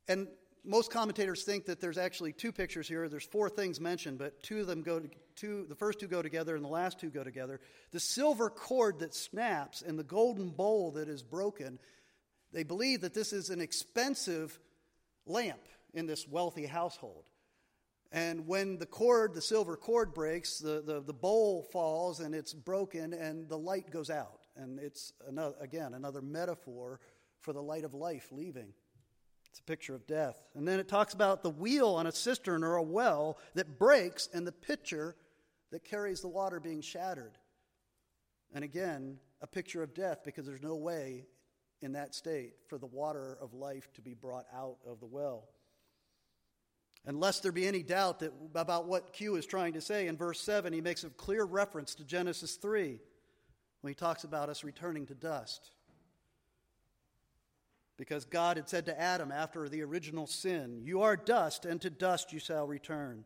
And 0.07 0.29
most 0.63 0.89
commentators 0.89 1.43
think 1.43 1.65
that 1.65 1.81
there's 1.81 1.97
actually 1.97 2.31
two 2.31 2.53
pictures 2.53 2.87
here. 2.87 3.09
There's 3.09 3.25
four 3.25 3.49
things 3.49 3.81
mentioned, 3.81 4.17
but 4.17 4.41
two 4.41 4.61
of 4.61 4.67
them 4.67 4.83
go 4.83 5.01
to, 5.01 5.09
two, 5.35 5.65
the 5.67 5.75
first 5.75 5.99
two 5.99 6.07
go 6.07 6.21
together 6.21 6.55
and 6.55 6.63
the 6.63 6.69
last 6.69 6.97
two 6.97 7.09
go 7.09 7.25
together. 7.25 7.59
The 7.91 7.99
silver 7.99 8.49
cord 8.49 8.99
that 8.99 9.13
snaps 9.13 9.81
and 9.81 9.99
the 9.99 10.03
golden 10.03 10.49
bowl 10.49 10.91
that 10.91 11.09
is 11.09 11.21
broken, 11.23 11.77
they 12.53 12.63
believe 12.63 13.01
that 13.01 13.13
this 13.13 13.33
is 13.33 13.49
an 13.49 13.59
expensive 13.59 14.57
lamp 15.25 15.59
in 15.93 16.05
this 16.05 16.25
wealthy 16.25 16.65
household. 16.65 17.25
And 18.13 18.47
when 18.47 18.77
the 18.77 18.85
cord, 18.85 19.33
the 19.33 19.41
silver 19.41 19.75
cord 19.75 20.13
breaks, 20.13 20.59
the, 20.59 20.81
the, 20.85 21.01
the 21.01 21.13
bowl 21.13 21.63
falls 21.73 22.21
and 22.21 22.33
it's 22.33 22.53
broken 22.53 23.13
and 23.13 23.49
the 23.49 23.57
light 23.57 23.91
goes 23.91 24.09
out. 24.09 24.36
And 24.57 24.79
it's, 24.79 25.13
another, 25.27 25.55
again, 25.61 25.93
another 25.93 26.21
metaphor 26.21 26.99
for 27.41 27.53
the 27.53 27.61
light 27.61 27.83
of 27.83 27.93
life 27.93 28.29
leaving. 28.31 28.73
It's 29.49 29.59
a 29.59 29.63
picture 29.63 29.95
of 29.95 30.05
death. 30.07 30.37
And 30.55 30.67
then 30.67 30.79
it 30.79 30.87
talks 30.87 31.13
about 31.13 31.43
the 31.43 31.49
wheel 31.49 31.89
on 31.89 32.07
a 32.07 32.11
cistern 32.11 32.63
or 32.63 32.75
a 32.75 32.83
well 32.83 33.37
that 33.55 33.79
breaks 33.79 34.29
and 34.33 34.45
the 34.45 34.51
pitcher 34.51 35.15
that 35.71 35.83
carries 35.83 36.21
the 36.21 36.27
water 36.27 36.59
being 36.59 36.81
shattered. 36.81 37.37
And 38.53 38.63
again, 38.63 39.17
a 39.41 39.47
picture 39.47 39.83
of 39.83 39.93
death 39.93 40.21
because 40.23 40.45
there's 40.45 40.61
no 40.61 40.75
way 40.75 41.25
in 41.81 41.93
that 41.93 42.15
state 42.15 42.53
for 42.67 42.77
the 42.77 42.87
water 42.87 43.37
of 43.41 43.53
life 43.53 43.91
to 43.93 44.01
be 44.01 44.13
brought 44.13 44.45
out 44.55 44.77
of 44.85 44.99
the 44.99 45.05
well. 45.05 45.47
And 47.05 47.19
lest 47.19 47.43
there 47.43 47.51
be 47.51 47.67
any 47.67 47.83
doubt 47.83 48.19
that, 48.19 48.33
about 48.53 48.87
what 48.87 49.13
Q 49.13 49.35
is 49.35 49.45
trying 49.45 49.73
to 49.73 49.81
say, 49.81 50.07
in 50.07 50.17
verse 50.17 50.41
7, 50.41 50.73
he 50.73 50.81
makes 50.81 51.03
a 51.03 51.09
clear 51.09 51.45
reference 51.45 51.95
to 51.95 52.03
Genesis 52.03 52.55
3 52.55 52.99
when 53.87 53.93
he 53.93 53.95
talks 53.95 54.25
about 54.25 54.49
us 54.49 54.65
returning 54.65 55.05
to 55.05 55.15
dust. 55.15 55.71
Because 57.95 58.25
God 58.25 58.57
had 58.57 58.67
said 58.67 58.87
to 58.87 58.99
Adam 58.99 59.31
after 59.31 59.69
the 59.69 59.81
original 59.81 60.27
sin, 60.27 60.81
You 60.83 61.03
are 61.03 61.15
dust, 61.15 61.63
and 61.63 61.79
to 61.79 61.89
dust 61.89 62.33
you 62.33 62.39
shall 62.39 62.67
return. 62.67 63.23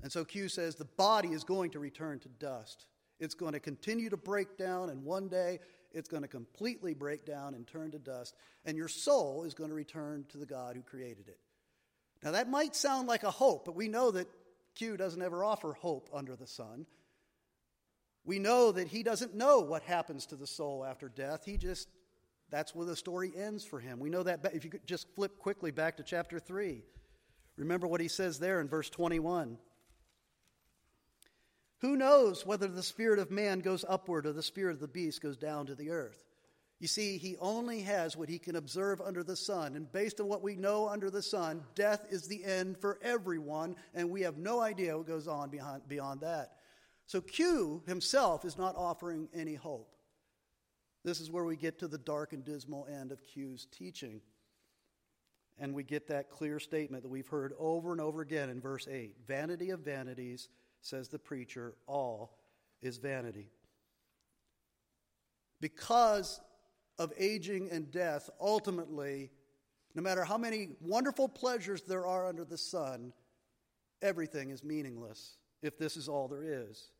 And 0.00 0.12
so 0.12 0.24
Q 0.24 0.48
says 0.48 0.76
the 0.76 0.84
body 0.84 1.30
is 1.30 1.42
going 1.42 1.72
to 1.72 1.80
return 1.80 2.20
to 2.20 2.28
dust. 2.28 2.86
It's 3.18 3.34
going 3.34 3.54
to 3.54 3.58
continue 3.58 4.10
to 4.10 4.16
break 4.16 4.56
down, 4.56 4.90
and 4.90 5.02
one 5.02 5.26
day 5.26 5.58
it's 5.90 6.08
going 6.08 6.22
to 6.22 6.28
completely 6.28 6.94
break 6.94 7.26
down 7.26 7.54
and 7.54 7.66
turn 7.66 7.90
to 7.90 7.98
dust, 7.98 8.36
and 8.64 8.76
your 8.76 8.86
soul 8.86 9.42
is 9.42 9.54
going 9.54 9.70
to 9.70 9.74
return 9.74 10.24
to 10.28 10.38
the 10.38 10.46
God 10.46 10.76
who 10.76 10.82
created 10.82 11.26
it. 11.26 11.40
Now, 12.22 12.30
that 12.30 12.48
might 12.48 12.76
sound 12.76 13.08
like 13.08 13.24
a 13.24 13.30
hope, 13.32 13.64
but 13.64 13.74
we 13.74 13.88
know 13.88 14.12
that 14.12 14.28
Q 14.76 14.96
doesn't 14.96 15.20
ever 15.20 15.42
offer 15.42 15.72
hope 15.72 16.10
under 16.14 16.36
the 16.36 16.46
sun. 16.46 16.86
We 18.24 18.38
know 18.38 18.72
that 18.72 18.88
he 18.88 19.02
doesn't 19.02 19.34
know 19.34 19.60
what 19.60 19.82
happens 19.82 20.26
to 20.26 20.36
the 20.36 20.46
soul 20.46 20.84
after 20.84 21.08
death. 21.08 21.44
He 21.44 21.56
just 21.56 21.88
that's 22.52 22.74
where 22.74 22.86
the 22.86 22.94
story 22.94 23.32
ends 23.34 23.64
for 23.64 23.80
him. 23.80 23.98
We 23.98 24.10
know 24.10 24.22
that 24.22 24.40
if 24.52 24.62
you 24.62 24.70
could 24.70 24.86
just 24.86 25.08
flip 25.14 25.38
quickly 25.38 25.70
back 25.70 25.96
to 25.96 26.02
chapter 26.02 26.38
3. 26.38 26.84
Remember 27.56 27.86
what 27.86 28.02
he 28.02 28.08
says 28.08 28.38
there 28.38 28.60
in 28.60 28.68
verse 28.68 28.90
21. 28.90 29.56
Who 31.80 31.96
knows 31.96 32.46
whether 32.46 32.68
the 32.68 32.82
spirit 32.82 33.18
of 33.18 33.30
man 33.30 33.60
goes 33.60 33.86
upward 33.88 34.26
or 34.26 34.32
the 34.32 34.42
spirit 34.42 34.74
of 34.74 34.80
the 34.80 34.86
beast 34.86 35.22
goes 35.22 35.38
down 35.38 35.66
to 35.66 35.74
the 35.74 35.90
earth? 35.90 36.22
You 36.78 36.88
see, 36.88 37.16
he 37.16 37.36
only 37.40 37.80
has 37.82 38.16
what 38.16 38.28
he 38.28 38.38
can 38.38 38.56
observe 38.56 39.00
under 39.00 39.22
the 39.22 39.36
sun. 39.36 39.74
And 39.74 39.90
based 39.90 40.20
on 40.20 40.28
what 40.28 40.42
we 40.42 40.54
know 40.54 40.88
under 40.88 41.10
the 41.10 41.22
sun, 41.22 41.62
death 41.74 42.06
is 42.10 42.28
the 42.28 42.44
end 42.44 42.76
for 42.76 42.98
everyone, 43.02 43.76
and 43.94 44.10
we 44.10 44.22
have 44.22 44.36
no 44.36 44.60
idea 44.60 44.96
what 44.96 45.06
goes 45.06 45.26
on 45.26 45.48
beyond, 45.48 45.88
beyond 45.88 46.20
that. 46.20 46.56
So 47.06 47.20
Q 47.20 47.82
himself 47.86 48.44
is 48.44 48.56
not 48.56 48.76
offering 48.76 49.28
any 49.34 49.54
hope. 49.54 49.94
This 51.04 51.20
is 51.20 51.30
where 51.30 51.44
we 51.44 51.56
get 51.56 51.78
to 51.80 51.88
the 51.88 51.98
dark 51.98 52.32
and 52.32 52.44
dismal 52.44 52.86
end 52.86 53.12
of 53.12 53.22
Q's 53.24 53.66
teaching. 53.70 54.20
And 55.58 55.74
we 55.74 55.82
get 55.82 56.08
that 56.08 56.30
clear 56.30 56.58
statement 56.58 57.02
that 57.02 57.08
we've 57.08 57.28
heard 57.28 57.52
over 57.58 57.92
and 57.92 58.00
over 58.00 58.22
again 58.22 58.48
in 58.48 58.60
verse 58.60 58.88
8 58.88 59.16
Vanity 59.26 59.70
of 59.70 59.80
vanities, 59.80 60.48
says 60.80 61.08
the 61.08 61.18
preacher, 61.18 61.74
all 61.86 62.38
is 62.80 62.98
vanity. 62.98 63.50
Because 65.60 66.40
of 66.98 67.12
aging 67.18 67.70
and 67.70 67.90
death, 67.90 68.30
ultimately, 68.40 69.30
no 69.94 70.02
matter 70.02 70.24
how 70.24 70.38
many 70.38 70.70
wonderful 70.80 71.28
pleasures 71.28 71.82
there 71.82 72.06
are 72.06 72.26
under 72.26 72.44
the 72.44 72.58
sun, 72.58 73.12
everything 74.00 74.50
is 74.50 74.64
meaningless 74.64 75.36
if 75.62 75.78
this 75.78 75.96
is 75.96 76.08
all 76.08 76.28
there 76.28 76.44
is. 76.44 76.90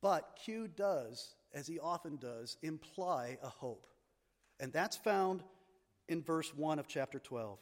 But 0.00 0.38
Q 0.42 0.68
does 0.68 1.34
as 1.54 1.66
he 1.66 1.78
often 1.78 2.16
does, 2.16 2.56
imply 2.62 3.38
a 3.42 3.48
hope. 3.48 3.86
And 4.60 4.72
that's 4.72 4.96
found 4.96 5.42
in 6.08 6.22
verse 6.22 6.54
1 6.54 6.78
of 6.78 6.88
chapter 6.88 7.18
12. 7.18 7.58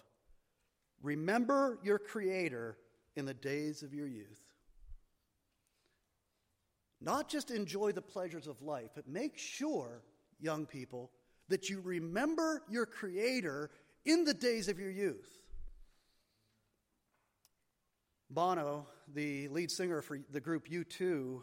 Remember 1.03 1.79
your 1.83 1.99
Creator 1.99 2.77
in 3.17 3.27
the 3.27 3.35
days 3.35 3.83
of 3.83 3.95
your 3.95 4.07
youth. 4.07 4.43
Not 7.01 7.29
just 7.29 7.51
enjoy 7.51 7.93
the 7.93 8.03
pleasures 8.03 8.47
of 8.47 8.63
life, 8.63 8.91
but 8.95 9.07
make 9.07 9.37
sure, 9.37 10.03
young 10.41 10.67
people, 10.67 11.11
that 11.49 11.69
you 11.69 11.81
remember 11.81 12.63
your 12.69 12.87
Creator 12.87 13.71
in 14.05 14.25
the 14.25 14.35
days 14.35 14.69
of 14.69 14.79
your 14.79 14.91
youth. 14.91 15.29
Bono, 18.31 18.87
the 19.15 19.49
lead 19.49 19.71
singer 19.71 20.03
for 20.03 20.19
the 20.31 20.41
group 20.41 20.69
U2, 20.69 21.43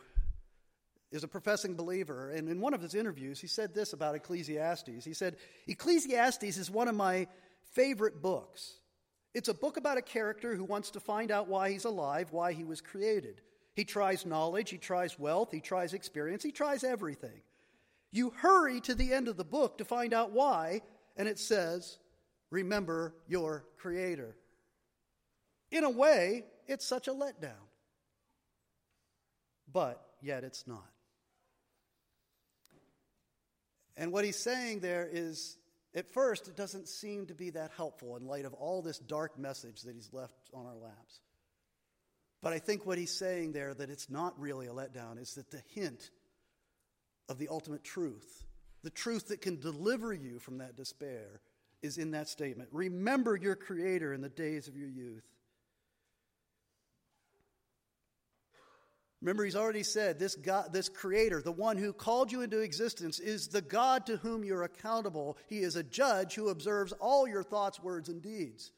is 1.13 1.23
a 1.23 1.27
professing 1.27 1.75
believer. 1.75 2.31
And 2.31 2.49
in 2.49 2.59
one 2.59 2.73
of 2.73 2.81
his 2.81 2.95
interviews, 2.95 3.39
he 3.39 3.47
said 3.47 3.73
this 3.73 3.93
about 3.93 4.15
Ecclesiastes. 4.15 5.05
He 5.05 5.13
said, 5.13 5.37
Ecclesiastes 5.67 6.57
is 6.57 6.71
one 6.71 6.87
of 6.87 6.95
my 6.95 7.27
favorite 7.71 8.21
books. 8.21 8.73
It's 9.33 9.47
a 9.47 9.53
book 9.53 9.77
about 9.77 9.97
a 9.97 10.01
character 10.01 10.55
who 10.55 10.63
wants 10.63 10.91
to 10.91 10.99
find 10.99 11.31
out 11.31 11.47
why 11.47 11.71
he's 11.71 11.85
alive, 11.85 12.31
why 12.31 12.53
he 12.53 12.63
was 12.63 12.81
created. 12.81 13.41
He 13.75 13.85
tries 13.85 14.25
knowledge, 14.25 14.69
he 14.69 14.77
tries 14.77 15.17
wealth, 15.17 15.51
he 15.51 15.61
tries 15.61 15.93
experience, 15.93 16.43
he 16.43 16.51
tries 16.51 16.83
everything. 16.83 17.41
You 18.11 18.31
hurry 18.37 18.81
to 18.81 18.93
the 18.93 19.13
end 19.13 19.27
of 19.27 19.37
the 19.37 19.43
book 19.43 19.79
to 19.79 19.85
find 19.85 20.13
out 20.13 20.31
why, 20.31 20.81
and 21.17 21.27
it 21.27 21.39
says, 21.39 21.97
Remember 22.51 23.15
your 23.27 23.65
Creator. 23.77 24.35
In 25.71 25.83
a 25.83 25.89
way, 25.89 26.45
it's 26.67 26.85
such 26.85 27.07
a 27.07 27.11
letdown. 27.11 27.67
But 29.71 30.03
yet 30.21 30.43
it's 30.43 30.67
not. 30.67 30.89
And 33.95 34.11
what 34.11 34.25
he's 34.25 34.39
saying 34.39 34.79
there 34.79 35.07
is, 35.11 35.57
at 35.95 36.11
first, 36.11 36.47
it 36.47 36.55
doesn't 36.55 36.87
seem 36.87 37.27
to 37.27 37.35
be 37.35 37.51
that 37.51 37.71
helpful 37.77 38.17
in 38.17 38.25
light 38.25 38.45
of 38.45 38.53
all 38.53 38.81
this 38.81 38.97
dark 38.99 39.37
message 39.37 39.81
that 39.81 39.95
he's 39.95 40.11
left 40.11 40.49
on 40.53 40.65
our 40.65 40.77
laps. 40.77 41.19
But 42.41 42.53
I 42.53 42.59
think 42.59 42.85
what 42.85 42.97
he's 42.97 43.15
saying 43.15 43.53
there, 43.53 43.73
that 43.73 43.89
it's 43.89 44.09
not 44.09 44.39
really 44.39 44.67
a 44.67 44.71
letdown, 44.71 45.19
is 45.21 45.35
that 45.35 45.51
the 45.51 45.61
hint 45.73 46.09
of 47.29 47.37
the 47.37 47.47
ultimate 47.47 47.83
truth, 47.83 48.43
the 48.83 48.89
truth 48.89 49.29
that 49.29 49.41
can 49.41 49.59
deliver 49.59 50.13
you 50.13 50.39
from 50.39 50.57
that 50.57 50.75
despair, 50.75 51.39
is 51.81 51.97
in 51.97 52.11
that 52.11 52.27
statement. 52.27 52.69
Remember 52.71 53.35
your 53.35 53.55
Creator 53.55 54.13
in 54.13 54.21
the 54.21 54.29
days 54.29 54.67
of 54.67 54.75
your 54.75 54.89
youth. 54.89 55.23
Remember, 59.23 59.45
he's 59.45 59.55
already 59.55 59.83
said 59.83 60.19
this 60.19 60.35
God, 60.35 60.73
this 60.73 60.89
creator, 60.89 61.41
the 61.41 61.49
one 61.49 61.77
who 61.77 61.93
called 61.93 62.29
you 62.29 62.41
into 62.41 62.59
existence, 62.59 63.19
is 63.19 63.47
the 63.47 63.61
God 63.61 64.05
to 64.07 64.17
whom 64.17 64.43
you're 64.43 64.63
accountable. 64.63 65.37
He 65.47 65.59
is 65.59 65.77
a 65.77 65.83
judge 65.83 66.35
who 66.35 66.49
observes 66.49 66.91
all 66.99 67.25
your 67.25 67.41
thoughts, 67.41 67.81
words, 67.81 68.09
and 68.09 68.21
deeds. 68.21 68.73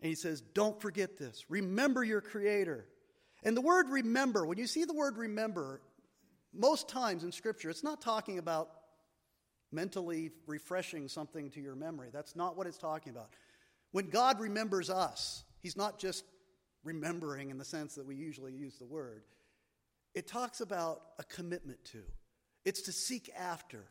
And 0.00 0.08
he 0.08 0.14
says, 0.14 0.42
Don't 0.42 0.80
forget 0.80 1.18
this. 1.18 1.44
Remember 1.48 2.04
your 2.04 2.20
creator. 2.20 2.86
And 3.42 3.56
the 3.56 3.62
word 3.62 3.88
remember, 3.88 4.46
when 4.46 4.58
you 4.58 4.68
see 4.68 4.84
the 4.84 4.94
word 4.94 5.18
remember, 5.18 5.80
most 6.54 6.88
times 6.88 7.24
in 7.24 7.32
Scripture, 7.32 7.68
it's 7.68 7.82
not 7.82 8.00
talking 8.00 8.38
about 8.38 8.70
mentally 9.72 10.30
refreshing 10.46 11.08
something 11.08 11.50
to 11.50 11.60
your 11.60 11.74
memory. 11.74 12.10
That's 12.12 12.36
not 12.36 12.56
what 12.56 12.68
it's 12.68 12.78
talking 12.78 13.10
about. 13.10 13.30
When 13.90 14.08
God 14.08 14.38
remembers 14.38 14.88
us, 14.88 15.42
He's 15.58 15.76
not 15.76 15.98
just 15.98 16.24
remembering 16.84 17.50
in 17.50 17.58
the 17.58 17.64
sense 17.64 17.94
that 17.94 18.06
we 18.06 18.14
usually 18.14 18.52
use 18.52 18.76
the 18.78 18.86
word. 18.86 19.22
It 20.14 20.26
talks 20.26 20.60
about 20.60 21.02
a 21.18 21.24
commitment 21.24 21.84
to, 21.86 22.02
it's 22.64 22.82
to 22.82 22.92
seek 22.92 23.30
after, 23.38 23.84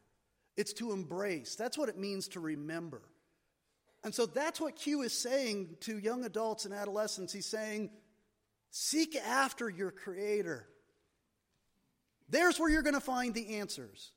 it's 0.57 0.73
to 0.73 0.91
embrace. 0.91 1.55
That's 1.55 1.77
what 1.77 1.89
it 1.89 1.97
means 1.97 2.27
to 2.29 2.39
remember. 2.39 3.01
And 4.03 4.13
so 4.13 4.25
that's 4.25 4.61
what 4.61 4.75
Q 4.75 5.01
is 5.01 5.13
saying 5.13 5.77
to 5.81 5.97
young 5.97 6.23
adults 6.23 6.65
and 6.65 6.73
adolescents. 6.73 7.33
He's 7.33 7.45
saying, 7.45 7.89
seek 8.71 9.15
after 9.15 9.69
your 9.69 9.91
Creator. 9.91 10.67
There's 12.29 12.59
where 12.59 12.69
you're 12.69 12.81
going 12.81 12.93
to 12.93 13.01
find 13.01 13.33
the 13.33 13.57
answers. 13.57 14.11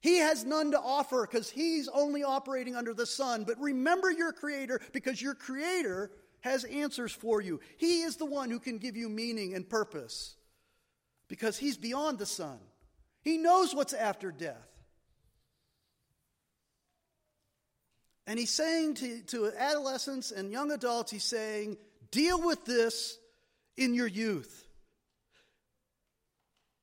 He 0.00 0.18
has 0.18 0.44
none 0.44 0.72
to 0.72 0.80
offer 0.80 1.26
because 1.28 1.50
he's 1.50 1.88
only 1.88 2.22
operating 2.22 2.76
under 2.76 2.94
the 2.94 3.06
sun. 3.06 3.44
But 3.44 3.58
remember 3.58 4.10
your 4.10 4.32
Creator 4.32 4.80
because 4.92 5.20
your 5.20 5.34
Creator 5.34 6.10
has 6.40 6.64
answers 6.64 7.12
for 7.12 7.40
you. 7.40 7.60
He 7.76 8.02
is 8.02 8.16
the 8.16 8.26
one 8.26 8.50
who 8.50 8.58
can 8.60 8.78
give 8.78 8.96
you 8.96 9.08
meaning 9.08 9.54
and 9.54 9.68
purpose 9.68 10.36
because 11.28 11.56
he's 11.56 11.76
beyond 11.76 12.18
the 12.18 12.26
sun. 12.26 12.58
He 13.22 13.38
knows 13.38 13.74
what's 13.74 13.92
after 13.92 14.30
death. 14.30 14.68
And 18.26 18.38
he's 18.38 18.50
saying 18.50 18.94
to, 18.94 19.22
to 19.22 19.52
adolescents 19.56 20.32
and 20.32 20.50
young 20.50 20.72
adults, 20.72 21.12
he's 21.12 21.24
saying, 21.24 21.76
deal 22.10 22.40
with 22.42 22.64
this 22.64 23.18
in 23.76 23.94
your 23.94 24.06
youth. 24.06 24.66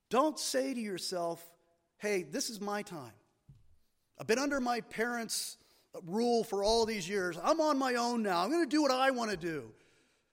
Don't 0.09 0.39
say 0.39 0.73
to 0.73 0.79
yourself, 0.79 1.43
hey, 1.97 2.23
this 2.23 2.49
is 2.49 2.61
my 2.61 2.81
time. 2.81 3.11
I've 4.19 4.27
been 4.27 4.39
under 4.39 4.59
my 4.59 4.81
parents' 4.81 5.57
rule 6.05 6.43
for 6.43 6.63
all 6.63 6.85
these 6.85 7.07
years. 7.07 7.37
I'm 7.41 7.61
on 7.61 7.77
my 7.77 7.95
own 7.95 8.23
now. 8.23 8.43
I'm 8.43 8.49
going 8.49 8.63
to 8.63 8.69
do 8.69 8.81
what 8.81 8.91
I 8.91 9.11
want 9.11 9.31
to 9.31 9.37
do. 9.37 9.71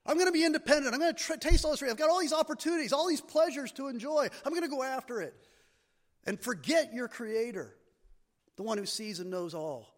I'm 0.07 0.16
going 0.16 0.29
to 0.29 0.33
be 0.33 0.44
independent. 0.44 0.94
I'm 0.94 1.01
going 1.01 1.14
to 1.14 1.37
taste 1.37 1.64
all 1.64 1.73
this. 1.73 1.83
I've 1.83 1.96
got 1.96 2.11
all 2.11 2.20
these 2.20 2.33
opportunities, 2.33 2.92
all 2.92 3.07
these 3.07 3.20
pleasures 3.20 3.70
to 3.73 3.88
enjoy. 3.88 4.29
I'm 4.44 4.53
going 4.53 4.62
to 4.62 4.68
go 4.68 4.83
after 4.83 5.20
it. 5.20 5.35
And 6.27 6.40
forget 6.40 6.92
your 6.92 7.09
Creator, 7.09 7.75
the 8.57 8.62
one 8.62 8.79
who 8.79 8.87
sees 8.87 9.20
and 9.20 9.31
knows 9.31 9.55
all. 9.55 9.94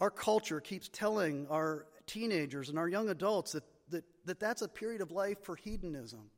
Our 0.00 0.10
culture 0.10 0.60
keeps 0.60 0.88
telling 0.88 1.46
our 1.50 1.86
teenagers 2.06 2.68
and 2.68 2.78
our 2.78 2.88
young 2.88 3.08
adults 3.10 3.52
that, 3.52 3.64
that, 3.90 4.04
that 4.24 4.40
that's 4.40 4.62
a 4.62 4.68
period 4.68 5.00
of 5.00 5.10
life 5.10 5.38
for 5.42 5.54
hedonism. 5.54 6.30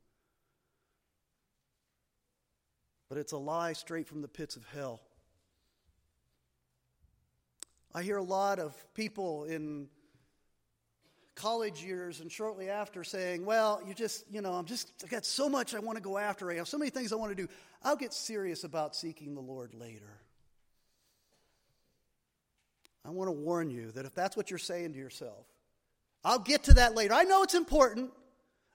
But 3.09 3.17
it's 3.17 3.31
a 3.31 3.37
lie 3.37 3.73
straight 3.73 4.07
from 4.07 4.21
the 4.21 4.27
pits 4.27 4.57
of 4.57 4.65
hell. 4.73 5.01
I 7.97 8.03
hear 8.03 8.17
a 8.17 8.23
lot 8.23 8.59
of 8.59 8.75
people 8.93 9.45
in 9.45 9.87
college 11.33 11.83
years 11.83 12.19
and 12.19 12.31
shortly 12.31 12.69
after 12.69 13.03
saying, 13.03 13.43
Well, 13.43 13.81
you 13.87 13.95
just, 13.95 14.23
you 14.29 14.39
know, 14.39 14.53
I'm 14.53 14.65
just, 14.65 14.91
I've 15.03 15.09
got 15.09 15.25
so 15.25 15.49
much 15.49 15.73
I 15.73 15.79
want 15.79 15.95
to 15.95 16.03
go 16.03 16.19
after. 16.19 16.51
I 16.51 16.57
have 16.57 16.67
so 16.67 16.77
many 16.77 16.91
things 16.91 17.11
I 17.11 17.15
want 17.15 17.35
to 17.35 17.47
do. 17.47 17.51
I'll 17.81 17.95
get 17.95 18.13
serious 18.13 18.63
about 18.63 18.95
seeking 18.95 19.33
the 19.33 19.41
Lord 19.41 19.73
later. 19.73 20.19
I 23.03 23.09
want 23.09 23.29
to 23.29 23.31
warn 23.31 23.71
you 23.71 23.89
that 23.93 24.05
if 24.05 24.13
that's 24.13 24.37
what 24.37 24.51
you're 24.51 24.59
saying 24.59 24.93
to 24.93 24.99
yourself, 24.99 25.47
I'll 26.23 26.37
get 26.37 26.65
to 26.65 26.75
that 26.75 26.93
later. 26.93 27.15
I 27.15 27.23
know 27.23 27.41
it's 27.41 27.55
important. 27.55 28.11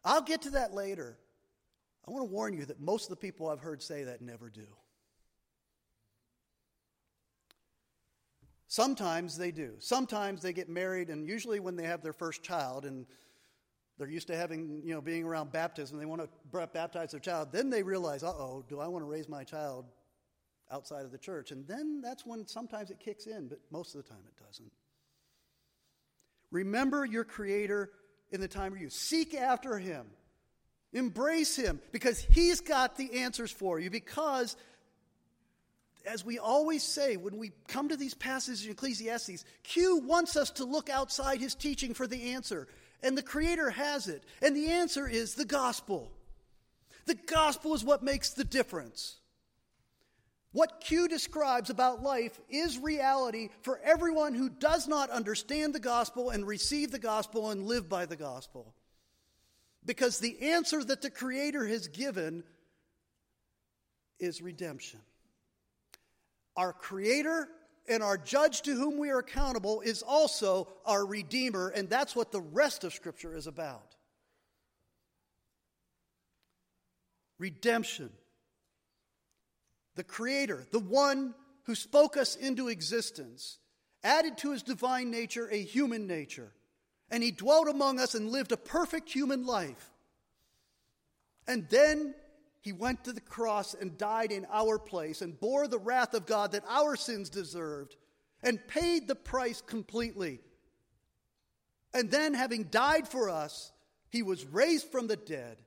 I'll 0.04 0.22
get 0.22 0.42
to 0.42 0.50
that 0.50 0.74
later. 0.74 1.16
I 2.08 2.11
want 2.11 2.28
to 2.28 2.32
warn 2.32 2.54
you 2.54 2.64
that 2.64 2.80
most 2.80 3.04
of 3.04 3.11
the 3.11 3.20
people 3.24 3.48
I've 3.48 3.61
heard 3.61 3.82
say 3.85 4.02
that 4.02 4.20
never 4.20 4.50
do. 4.50 4.66
Sometimes 8.72 9.37
they 9.37 9.50
do. 9.50 9.74
Sometimes 9.80 10.40
they 10.40 10.54
get 10.54 10.70
married, 10.70 11.11
and 11.11 11.28
usually 11.28 11.61
when 11.61 11.76
they 11.76 11.85
have 11.85 12.00
their 12.02 12.14
first 12.14 12.42
child, 12.42 12.87
and 12.87 13.04
they're 13.98 14.08
used 14.08 14.28
to 14.28 14.35
having, 14.35 14.80
you 14.82 14.94
know, 14.94 15.02
being 15.02 15.24
around 15.24 15.52
baptism, 15.52 15.98
they 15.98 16.06
want 16.06 16.22
to 16.22 16.66
baptize 16.72 17.11
their 17.11 17.20
child, 17.20 17.48
then 17.52 17.68
they 17.68 17.82
realize, 17.82 18.22
uh 18.22 18.28
oh, 18.28 18.64
do 18.70 18.80
I 18.80 18.88
want 18.88 19.04
to 19.04 19.06
raise 19.06 19.28
my 19.28 19.44
child 19.44 19.85
outside 20.70 21.04
of 21.04 21.12
the 21.12 21.18
church. 21.18 21.50
And 21.50 21.68
then 21.68 22.00
that's 22.00 22.24
when 22.24 22.46
sometimes 22.48 22.90
it 22.90 22.98
kicks 22.98 23.26
in, 23.26 23.48
but 23.48 23.58
most 23.70 23.94
of 23.94 24.02
the 24.02 24.08
time 24.08 24.22
it 24.26 24.42
doesn't. 24.42 24.72
Remember 26.50 27.04
your 27.04 27.24
Creator 27.24 27.90
in 28.30 28.40
the 28.40 28.48
time 28.48 28.72
of 28.72 28.80
you. 28.80 28.88
Seek 28.88 29.35
after 29.35 29.78
Him. 29.78 30.06
Embrace 30.94 31.56
Him 31.56 31.78
because 31.92 32.20
He's 32.20 32.62
got 32.62 32.96
the 32.96 33.20
answers 33.20 33.50
for 33.50 33.78
you. 33.78 33.90
Because, 33.90 34.56
as 36.07 36.25
we 36.25 36.38
always 36.38 36.83
say 36.83 37.17
when 37.17 37.38
we 37.38 37.53
come 37.69 37.88
to 37.88 37.97
these 37.97 38.15
passages 38.15 38.65
in 38.65 38.73
Ecclesiastes, 38.73 39.45
Q 39.62 39.99
wants 39.99 40.37
us 40.37 40.51
to 40.53 40.65
look 40.65 40.91
outside 40.91 41.41
His 41.41 41.55
teaching 41.55 41.95
for 41.95 42.07
the 42.07 42.33
answer. 42.33 42.69
And 43.03 43.17
the 43.17 43.23
Creator 43.23 43.71
has 43.71 44.09
it. 44.09 44.23
And 44.41 44.57
the 44.57 44.69
answer 44.69 45.09
is 45.09 45.35
the 45.35 45.45
gospel. 45.45 46.11
The 47.07 47.15
gospel 47.15 47.75
is 47.75 47.85
what 47.85 48.03
makes 48.03 48.31
the 48.31 48.45
difference. 48.45 49.17
What 50.53 50.81
Q 50.81 51.09
describes 51.09 51.71
about 51.71 52.03
life 52.03 52.38
is 52.51 52.79
reality 52.79 53.49
for 53.62 53.81
everyone 53.83 54.35
who 54.35 54.51
does 54.51 54.87
not 54.87 55.11
understand 55.11 55.75
the 55.75 55.81
gospel 55.81 56.31
and 56.31 56.47
receive 56.47 56.91
the 56.91 56.99
gospel 56.99 57.51
and 57.51 57.67
live 57.67 57.88
by 57.88 58.07
the 58.07 58.17
gospel. 58.17 58.75
Because 59.85 60.19
the 60.19 60.51
answer 60.51 60.85
that 60.85 61.03
the 61.03 61.11
Creator 61.11 61.67
has 61.67 61.88
given 61.88 62.45
is 64.21 64.43
redemption. 64.43 65.01
Our 66.57 66.73
Creator 66.73 67.49
and 67.88 68.03
our 68.03 68.17
judge 68.17 68.62
to 68.62 68.75
whom 68.75 68.99
we 68.99 69.11
are 69.11 69.19
accountable 69.19 69.81
is 69.81 70.03
also 70.03 70.69
our 70.87 71.05
Redeemer, 71.05 71.69
and 71.69 71.88
that's 71.88 72.15
what 72.15 72.33
the 72.33 72.41
rest 72.41 72.85
of 72.85 72.93
Scripture 72.93 73.35
is 73.35 73.47
about. 73.47 73.97
Redemption 77.38 78.11
the 79.95 80.05
Creator, 80.05 80.67
the 80.71 80.79
one 80.79 81.35
who 81.65 81.75
spoke 81.75 82.17
us 82.17 82.37
into 82.37 82.69
existence, 82.69 83.59
added 84.03 84.38
to 84.38 84.53
his 84.53 84.62
divine 84.62 85.11
nature 85.11 85.49
a 85.51 85.62
human 85.62 86.07
nature. 86.07 86.53
And 87.11 87.23
he 87.23 87.31
dwelt 87.31 87.69
among 87.69 88.01
us 88.01 88.15
and 88.15 88.31
lived 88.31 88.53
a 88.53 88.57
perfect 88.57 89.11
human 89.11 89.45
life. 89.45 89.91
And 91.47 91.69
then 91.69 92.15
he 92.62 92.72
went 92.72 93.05
to 93.05 93.12
the 93.12 93.20
cross 93.20 93.75
and 93.75 93.98
died 93.98 94.33
in 94.33 94.46
our 94.51 94.79
place 94.79 95.20
and 95.20 95.38
bore 95.38 95.68
the 95.68 95.79
wrath 95.79 96.14
of 96.14 96.27
God 96.27 96.53
that 96.53 96.64
our 96.68 96.96
sins 96.96 97.29
deserved 97.29 97.96
and 98.42 98.66
paid 98.66 99.07
the 99.07 99.14
price 99.14 99.61
completely. 99.61 100.40
And 101.92 102.11
then, 102.11 102.33
having 102.33 102.64
died 102.64 103.07
for 103.07 103.29
us, 103.29 103.72
he 104.09 104.22
was 104.22 104.46
raised 104.46 104.87
from 104.90 105.09
the 105.09 105.16
dead 105.16 105.59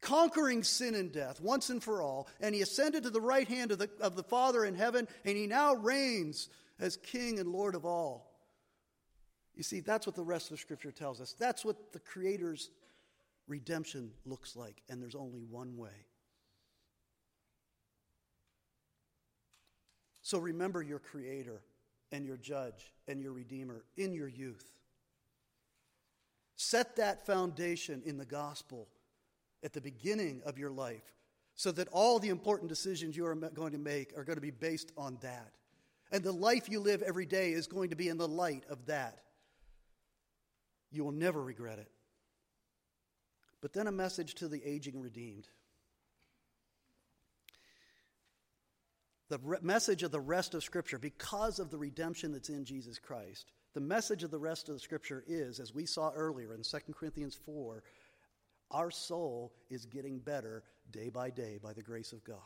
conquering 0.00 0.62
sin 0.62 0.94
and 0.94 1.12
death 1.12 1.40
once 1.40 1.70
and 1.70 1.82
for 1.82 2.00
all, 2.00 2.28
and 2.40 2.54
he 2.54 2.62
ascended 2.62 3.02
to 3.02 3.10
the 3.10 3.20
right 3.20 3.48
hand 3.48 3.72
of 3.72 3.78
the, 3.78 3.90
of 4.00 4.16
the 4.16 4.22
Father 4.22 4.64
in 4.64 4.74
heaven, 4.74 5.08
and 5.24 5.36
he 5.36 5.46
now 5.46 5.74
reigns 5.74 6.48
as 6.78 6.96
King 6.96 7.38
and 7.38 7.50
Lord 7.50 7.74
of 7.74 7.84
all. 7.84 8.30
You 9.54 9.64
see, 9.64 9.80
that's 9.80 10.06
what 10.06 10.14
the 10.14 10.22
rest 10.22 10.52
of 10.52 10.60
Scripture 10.60 10.92
tells 10.92 11.20
us. 11.20 11.34
That's 11.36 11.64
what 11.64 11.92
the 11.92 11.98
Creator's 11.98 12.70
redemption 13.48 14.12
looks 14.24 14.54
like, 14.54 14.82
and 14.88 15.02
there's 15.02 15.16
only 15.16 15.40
one 15.40 15.76
way. 15.76 16.06
So 20.28 20.38
remember 20.38 20.82
your 20.82 20.98
Creator 20.98 21.62
and 22.12 22.26
your 22.26 22.36
Judge 22.36 22.92
and 23.06 23.18
your 23.18 23.32
Redeemer 23.32 23.86
in 23.96 24.12
your 24.12 24.28
youth. 24.28 24.74
Set 26.54 26.96
that 26.96 27.24
foundation 27.24 28.02
in 28.04 28.18
the 28.18 28.26
gospel 28.26 28.88
at 29.64 29.72
the 29.72 29.80
beginning 29.80 30.42
of 30.44 30.58
your 30.58 30.70
life 30.70 31.14
so 31.54 31.72
that 31.72 31.88
all 31.92 32.18
the 32.18 32.28
important 32.28 32.68
decisions 32.68 33.16
you 33.16 33.24
are 33.24 33.34
going 33.34 33.72
to 33.72 33.78
make 33.78 34.12
are 34.18 34.22
going 34.22 34.36
to 34.36 34.42
be 34.42 34.50
based 34.50 34.92
on 34.98 35.16
that. 35.22 35.50
And 36.12 36.22
the 36.22 36.30
life 36.30 36.68
you 36.68 36.80
live 36.80 37.00
every 37.00 37.24
day 37.24 37.52
is 37.52 37.66
going 37.66 37.88
to 37.88 37.96
be 37.96 38.10
in 38.10 38.18
the 38.18 38.28
light 38.28 38.64
of 38.68 38.84
that. 38.84 39.20
You 40.90 41.04
will 41.04 41.12
never 41.12 41.42
regret 41.42 41.78
it. 41.78 41.90
But 43.62 43.72
then 43.72 43.86
a 43.86 43.92
message 43.92 44.34
to 44.34 44.48
the 44.48 44.62
aging 44.62 45.00
redeemed. 45.00 45.48
The 49.28 49.38
re- 49.42 49.58
message 49.60 50.02
of 50.02 50.10
the 50.10 50.20
rest 50.20 50.54
of 50.54 50.64
Scripture, 50.64 50.98
because 50.98 51.58
of 51.58 51.70
the 51.70 51.78
redemption 51.78 52.32
that's 52.32 52.48
in 52.48 52.64
Jesus 52.64 52.98
Christ, 52.98 53.52
the 53.74 53.80
message 53.80 54.22
of 54.22 54.30
the 54.30 54.38
rest 54.38 54.68
of 54.68 54.74
the 54.74 54.80
Scripture 54.80 55.22
is, 55.26 55.60
as 55.60 55.74
we 55.74 55.84
saw 55.84 56.10
earlier 56.14 56.54
in 56.54 56.62
2 56.62 56.78
Corinthians 56.92 57.38
4, 57.44 57.82
our 58.70 58.90
soul 58.90 59.52
is 59.70 59.84
getting 59.84 60.18
better 60.18 60.62
day 60.90 61.08
by 61.08 61.30
day 61.30 61.58
by 61.62 61.72
the 61.72 61.82
grace 61.82 62.12
of 62.12 62.24
God. 62.24 62.38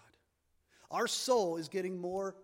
Our 0.90 1.06
soul 1.06 1.56
is 1.56 1.68
getting 1.68 2.00
more 2.00 2.36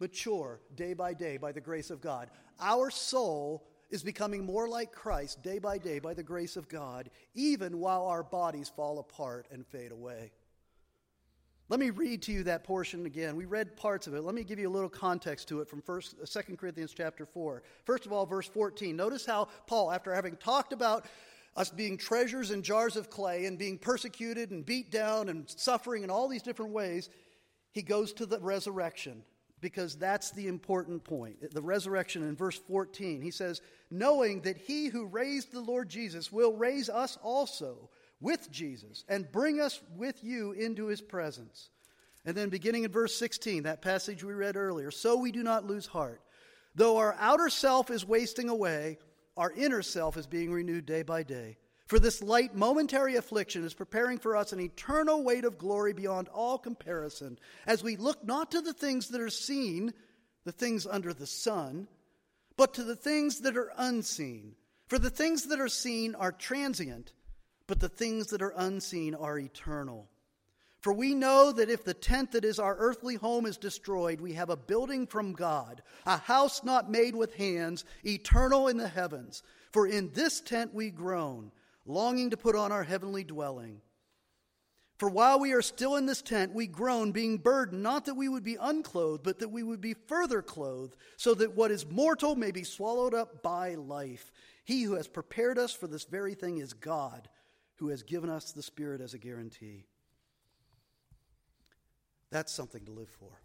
mature 0.00 0.60
day 0.74 0.94
by 0.94 1.14
day 1.14 1.36
by 1.36 1.52
the 1.52 1.60
grace 1.60 1.90
of 1.90 2.00
God. 2.00 2.28
Our 2.60 2.90
soul 2.90 3.66
is 3.90 4.02
becoming 4.02 4.44
more 4.44 4.68
like 4.68 4.92
Christ 4.92 5.42
day 5.42 5.58
by 5.58 5.78
day 5.78 5.98
by 5.98 6.14
the 6.14 6.22
grace 6.22 6.56
of 6.56 6.68
God, 6.68 7.10
even 7.34 7.78
while 7.78 8.06
our 8.06 8.22
bodies 8.22 8.70
fall 8.74 8.98
apart 8.98 9.46
and 9.50 9.66
fade 9.66 9.92
away. 9.92 10.32
Let 11.68 11.80
me 11.80 11.90
read 11.90 12.22
to 12.22 12.32
you 12.32 12.44
that 12.44 12.62
portion 12.62 13.06
again. 13.06 13.34
We 13.34 13.44
read 13.44 13.76
parts 13.76 14.06
of 14.06 14.14
it. 14.14 14.22
Let 14.22 14.36
me 14.36 14.44
give 14.44 14.58
you 14.60 14.68
a 14.68 14.70
little 14.70 14.88
context 14.88 15.48
to 15.48 15.60
it 15.60 15.68
from 15.68 15.82
first, 15.82 16.14
2 16.24 16.38
uh, 16.38 16.56
Corinthians 16.56 16.94
chapter 16.96 17.26
4. 17.26 17.64
First 17.84 18.06
of 18.06 18.12
all, 18.12 18.24
verse 18.24 18.46
14. 18.46 18.94
Notice 18.94 19.26
how 19.26 19.48
Paul, 19.66 19.90
after 19.90 20.14
having 20.14 20.36
talked 20.36 20.72
about 20.72 21.06
us 21.56 21.70
being 21.70 21.96
treasures 21.96 22.52
in 22.52 22.62
jars 22.62 22.94
of 22.94 23.10
clay 23.10 23.46
and 23.46 23.58
being 23.58 23.78
persecuted 23.78 24.52
and 24.52 24.64
beat 24.64 24.92
down 24.92 25.28
and 25.28 25.44
suffering 25.48 26.04
in 26.04 26.10
all 26.10 26.28
these 26.28 26.42
different 26.42 26.70
ways, 26.70 27.08
he 27.72 27.82
goes 27.82 28.12
to 28.12 28.26
the 28.26 28.38
resurrection 28.38 29.24
because 29.60 29.96
that's 29.96 30.30
the 30.30 30.46
important 30.46 31.02
point. 31.02 31.52
The 31.52 31.62
resurrection 31.62 32.22
in 32.22 32.36
verse 32.36 32.58
14. 32.58 33.20
He 33.20 33.32
says, 33.32 33.60
Knowing 33.90 34.42
that 34.42 34.56
he 34.56 34.86
who 34.86 35.06
raised 35.06 35.50
the 35.50 35.60
Lord 35.60 35.88
Jesus 35.88 36.30
will 36.30 36.52
raise 36.52 36.88
us 36.88 37.18
also 37.22 37.88
with 38.20 38.50
Jesus 38.50 39.04
and 39.08 39.30
bring 39.30 39.60
us 39.60 39.80
with 39.96 40.22
you 40.22 40.52
into 40.52 40.86
his 40.86 41.00
presence. 41.00 41.70
And 42.24 42.36
then 42.36 42.48
beginning 42.48 42.84
in 42.84 42.90
verse 42.90 43.14
16, 43.16 43.64
that 43.64 43.82
passage 43.82 44.24
we 44.24 44.32
read 44.32 44.56
earlier, 44.56 44.90
so 44.90 45.16
we 45.16 45.30
do 45.30 45.42
not 45.42 45.66
lose 45.66 45.86
heart. 45.86 46.20
Though 46.74 46.96
our 46.96 47.16
outer 47.18 47.48
self 47.48 47.90
is 47.90 48.04
wasting 48.04 48.48
away, 48.48 48.98
our 49.36 49.52
inner 49.52 49.82
self 49.82 50.16
is 50.16 50.26
being 50.26 50.52
renewed 50.52 50.86
day 50.86 51.02
by 51.02 51.22
day. 51.22 51.58
For 51.86 52.00
this 52.00 52.20
light 52.22 52.54
momentary 52.54 53.14
affliction 53.14 53.64
is 53.64 53.72
preparing 53.72 54.18
for 54.18 54.36
us 54.36 54.52
an 54.52 54.60
eternal 54.60 55.22
weight 55.22 55.44
of 55.44 55.56
glory 55.56 55.92
beyond 55.92 56.28
all 56.28 56.58
comparison, 56.58 57.38
as 57.64 57.84
we 57.84 57.96
look 57.96 58.24
not 58.24 58.50
to 58.50 58.60
the 58.60 58.72
things 58.72 59.08
that 59.08 59.20
are 59.20 59.30
seen, 59.30 59.94
the 60.44 60.52
things 60.52 60.84
under 60.84 61.14
the 61.14 61.26
sun, 61.26 61.86
but 62.56 62.74
to 62.74 62.82
the 62.82 62.96
things 62.96 63.40
that 63.40 63.56
are 63.56 63.72
unseen. 63.76 64.56
For 64.88 64.98
the 64.98 65.10
things 65.10 65.46
that 65.46 65.60
are 65.60 65.68
seen 65.68 66.14
are 66.16 66.32
transient, 66.32 67.12
but 67.66 67.80
the 67.80 67.88
things 67.88 68.28
that 68.28 68.42
are 68.42 68.54
unseen 68.56 69.14
are 69.14 69.38
eternal. 69.38 70.08
For 70.80 70.92
we 70.92 71.14
know 71.14 71.50
that 71.50 71.68
if 71.68 71.84
the 71.84 71.94
tent 71.94 72.32
that 72.32 72.44
is 72.44 72.60
our 72.60 72.76
earthly 72.76 73.16
home 73.16 73.44
is 73.44 73.56
destroyed, 73.56 74.20
we 74.20 74.34
have 74.34 74.50
a 74.50 74.56
building 74.56 75.06
from 75.06 75.32
God, 75.32 75.82
a 76.04 76.16
house 76.16 76.62
not 76.62 76.90
made 76.90 77.16
with 77.16 77.34
hands, 77.34 77.84
eternal 78.04 78.68
in 78.68 78.76
the 78.76 78.86
heavens. 78.86 79.42
For 79.72 79.86
in 79.88 80.12
this 80.12 80.40
tent 80.40 80.72
we 80.72 80.90
groan, 80.90 81.50
longing 81.86 82.30
to 82.30 82.36
put 82.36 82.54
on 82.54 82.70
our 82.70 82.84
heavenly 82.84 83.24
dwelling. 83.24 83.80
For 84.98 85.10
while 85.10 85.40
we 85.40 85.52
are 85.52 85.62
still 85.62 85.96
in 85.96 86.06
this 86.06 86.22
tent, 86.22 86.54
we 86.54 86.66
groan, 86.66 87.10
being 87.12 87.36
burdened, 87.36 87.82
not 87.82 88.06
that 88.06 88.14
we 88.14 88.28
would 88.28 88.44
be 88.44 88.56
unclothed, 88.58 89.24
but 89.24 89.40
that 89.40 89.50
we 89.50 89.62
would 89.62 89.80
be 89.80 89.92
further 89.92 90.40
clothed, 90.40 90.96
so 91.16 91.34
that 91.34 91.54
what 91.54 91.70
is 91.70 91.84
mortal 91.84 92.34
may 92.36 92.50
be 92.50 92.64
swallowed 92.64 93.12
up 93.12 93.42
by 93.42 93.74
life. 93.74 94.32
He 94.64 94.84
who 94.84 94.94
has 94.94 95.08
prepared 95.08 95.58
us 95.58 95.72
for 95.72 95.86
this 95.86 96.04
very 96.04 96.34
thing 96.34 96.58
is 96.58 96.72
God 96.72 97.28
who 97.76 97.88
has 97.88 98.02
given 98.02 98.30
us 98.30 98.52
the 98.52 98.62
Spirit 98.62 99.00
as 99.00 99.14
a 99.14 99.18
guarantee. 99.18 99.84
That's 102.30 102.52
something 102.52 102.84
to 102.84 102.92
live 102.92 103.10
for. 103.20 103.40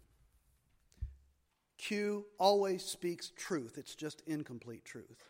Q 1.78 2.26
always 2.38 2.84
speaks 2.84 3.32
truth, 3.36 3.76
it's 3.76 3.94
just 3.94 4.22
incomplete 4.26 4.84
truth. 4.84 5.24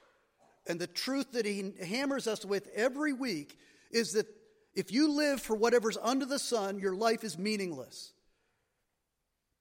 And 0.66 0.80
the 0.80 0.86
truth 0.86 1.32
that 1.32 1.44
he 1.44 1.72
hammers 1.84 2.26
us 2.26 2.44
with 2.44 2.68
every 2.74 3.12
week 3.12 3.58
is 3.90 4.12
that 4.12 4.26
if 4.74 4.92
you 4.92 5.10
live 5.12 5.40
for 5.40 5.56
whatever's 5.56 5.98
under 6.00 6.24
the 6.24 6.38
sun, 6.38 6.78
your 6.78 6.94
life 6.94 7.24
is 7.24 7.36
meaningless. 7.36 8.12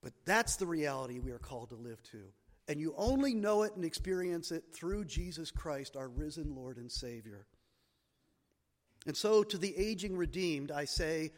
But 0.04 0.14
that's 0.26 0.56
the 0.56 0.66
reality 0.66 1.20
we 1.20 1.32
are 1.32 1.40
called 1.40 1.70
to 1.70 1.76
live 1.76 2.02
to. 2.12 2.24
And 2.68 2.80
you 2.80 2.94
only 2.98 3.34
know 3.34 3.64
it 3.64 3.76
and 3.76 3.84
experience 3.84 4.52
it 4.52 4.64
through 4.74 5.06
Jesus 5.06 5.52
Christ, 5.52 5.96
our 5.96 6.08
risen 6.08 6.56
Lord 6.56 6.78
and 6.78 6.92
Savior. 6.92 7.46
And 9.06 9.18
so, 9.18 9.44
to 9.44 9.58
the 9.58 9.76
aging 9.76 10.16
redeemed, 10.16 10.72
I 10.72 10.86
say, 10.86 11.32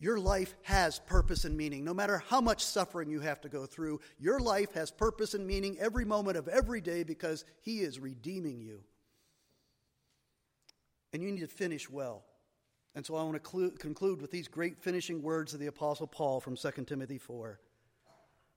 your 0.00 0.18
life 0.18 0.54
has 0.62 1.00
purpose 1.00 1.44
and 1.44 1.56
meaning. 1.56 1.84
No 1.84 1.92
matter 1.92 2.22
how 2.28 2.40
much 2.40 2.64
suffering 2.64 3.10
you 3.10 3.20
have 3.20 3.40
to 3.40 3.48
go 3.48 3.66
through, 3.66 4.00
your 4.18 4.38
life 4.38 4.72
has 4.74 4.92
purpose 4.92 5.34
and 5.34 5.46
meaning 5.46 5.76
every 5.80 6.04
moment 6.04 6.36
of 6.36 6.46
every 6.46 6.80
day 6.80 7.02
because 7.02 7.44
He 7.62 7.80
is 7.80 7.98
redeeming 7.98 8.60
you. 8.60 8.80
And 11.12 11.22
you 11.22 11.32
need 11.32 11.40
to 11.40 11.48
finish 11.48 11.90
well. 11.90 12.24
And 12.94 13.04
so 13.04 13.16
I 13.16 13.22
want 13.22 13.42
to 13.42 13.70
conclude 13.78 14.20
with 14.20 14.30
these 14.30 14.48
great 14.48 14.82
finishing 14.82 15.22
words 15.22 15.54
of 15.54 15.60
the 15.60 15.66
Apostle 15.66 16.06
Paul 16.06 16.40
from 16.40 16.56
2 16.56 16.70
Timothy 16.84 17.18
4, 17.18 17.60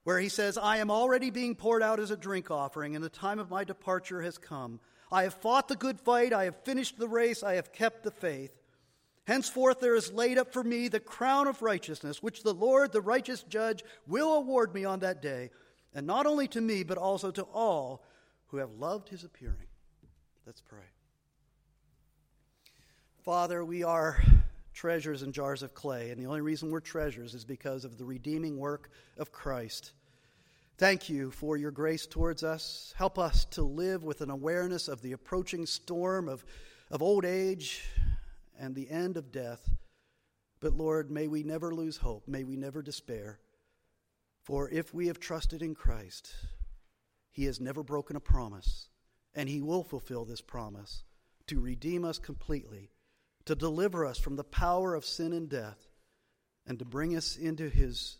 where 0.04 0.18
he 0.18 0.28
says, 0.28 0.58
I 0.58 0.78
am 0.78 0.90
already 0.90 1.30
being 1.30 1.54
poured 1.54 1.82
out 1.82 2.00
as 2.00 2.10
a 2.10 2.16
drink 2.16 2.50
offering, 2.50 2.96
and 2.96 3.04
the 3.04 3.08
time 3.08 3.38
of 3.38 3.50
my 3.50 3.62
departure 3.62 4.22
has 4.22 4.38
come. 4.38 4.80
I 5.12 5.24
have 5.24 5.34
fought 5.34 5.68
the 5.68 5.76
good 5.76 6.00
fight, 6.00 6.32
I 6.32 6.44
have 6.44 6.64
finished 6.64 6.98
the 6.98 7.06
race, 7.06 7.42
I 7.42 7.54
have 7.54 7.72
kept 7.72 8.02
the 8.02 8.10
faith. 8.10 8.56
Henceforth 9.26 9.78
there 9.78 9.94
is 9.94 10.12
laid 10.12 10.38
up 10.38 10.52
for 10.52 10.64
me 10.64 10.88
the 10.88 11.00
crown 11.00 11.46
of 11.46 11.60
righteousness, 11.60 12.22
which 12.22 12.42
the 12.42 12.54
Lord, 12.54 12.92
the 12.92 13.02
righteous 13.02 13.42
judge, 13.42 13.84
will 14.06 14.34
award 14.34 14.74
me 14.74 14.84
on 14.86 15.00
that 15.00 15.20
day, 15.20 15.50
and 15.94 16.06
not 16.06 16.26
only 16.26 16.48
to 16.48 16.60
me, 16.60 16.82
but 16.82 16.98
also 16.98 17.30
to 17.30 17.42
all 17.42 18.02
who 18.46 18.56
have 18.56 18.72
loved 18.72 19.10
his 19.10 19.22
appearing. 19.22 19.68
Let's 20.46 20.62
pray. 20.62 20.80
Father, 23.22 23.64
we 23.64 23.84
are 23.84 24.20
treasures 24.72 25.22
in 25.22 25.32
jars 25.32 25.62
of 25.62 25.74
clay, 25.74 26.10
and 26.10 26.20
the 26.20 26.26
only 26.26 26.40
reason 26.40 26.70
we're 26.70 26.80
treasures 26.80 27.34
is 27.34 27.44
because 27.44 27.84
of 27.84 27.98
the 27.98 28.04
redeeming 28.04 28.58
work 28.58 28.90
of 29.18 29.30
Christ. 29.30 29.92
Thank 30.78 31.08
you 31.08 31.30
for 31.30 31.56
your 31.56 31.70
grace 31.70 32.06
towards 32.06 32.42
us. 32.42 32.94
Help 32.96 33.18
us 33.18 33.44
to 33.46 33.62
live 33.62 34.04
with 34.04 34.20
an 34.20 34.30
awareness 34.30 34.88
of 34.88 35.02
the 35.02 35.12
approaching 35.12 35.66
storm 35.66 36.28
of, 36.28 36.44
of 36.90 37.02
old 37.02 37.24
age 37.24 37.84
and 38.58 38.74
the 38.74 38.90
end 38.90 39.16
of 39.16 39.30
death. 39.30 39.68
But 40.60 40.74
Lord, 40.74 41.10
may 41.10 41.28
we 41.28 41.42
never 41.42 41.74
lose 41.74 41.98
hope. 41.98 42.26
May 42.26 42.42
we 42.42 42.56
never 42.56 42.82
despair. 42.82 43.38
For 44.42 44.68
if 44.70 44.94
we 44.94 45.06
have 45.08 45.20
trusted 45.20 45.62
in 45.62 45.74
Christ, 45.74 46.32
He 47.30 47.44
has 47.44 47.60
never 47.60 47.82
broken 47.82 48.16
a 48.16 48.20
promise, 48.20 48.88
and 49.34 49.48
He 49.48 49.60
will 49.60 49.84
fulfill 49.84 50.24
this 50.24 50.40
promise 50.40 51.04
to 51.48 51.60
redeem 51.60 52.04
us 52.04 52.18
completely, 52.18 52.90
to 53.44 53.54
deliver 53.54 54.06
us 54.06 54.18
from 54.18 54.36
the 54.36 54.44
power 54.44 54.94
of 54.94 55.04
sin 55.04 55.32
and 55.32 55.48
death, 55.48 55.88
and 56.66 56.78
to 56.78 56.84
bring 56.84 57.16
us 57.16 57.36
into 57.36 57.68
His 57.68 58.18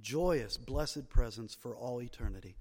joyous, 0.00 0.56
blessed 0.56 1.08
presence 1.08 1.54
for 1.54 1.76
all 1.76 2.02
eternity. 2.02 2.56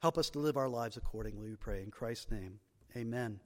Help 0.00 0.16
us 0.16 0.30
to 0.30 0.38
live 0.38 0.56
our 0.56 0.68
lives 0.68 0.96
accordingly, 0.96 1.50
we 1.50 1.56
pray. 1.56 1.82
In 1.82 1.90
Christ's 1.90 2.30
name, 2.30 2.60
amen. 2.96 3.40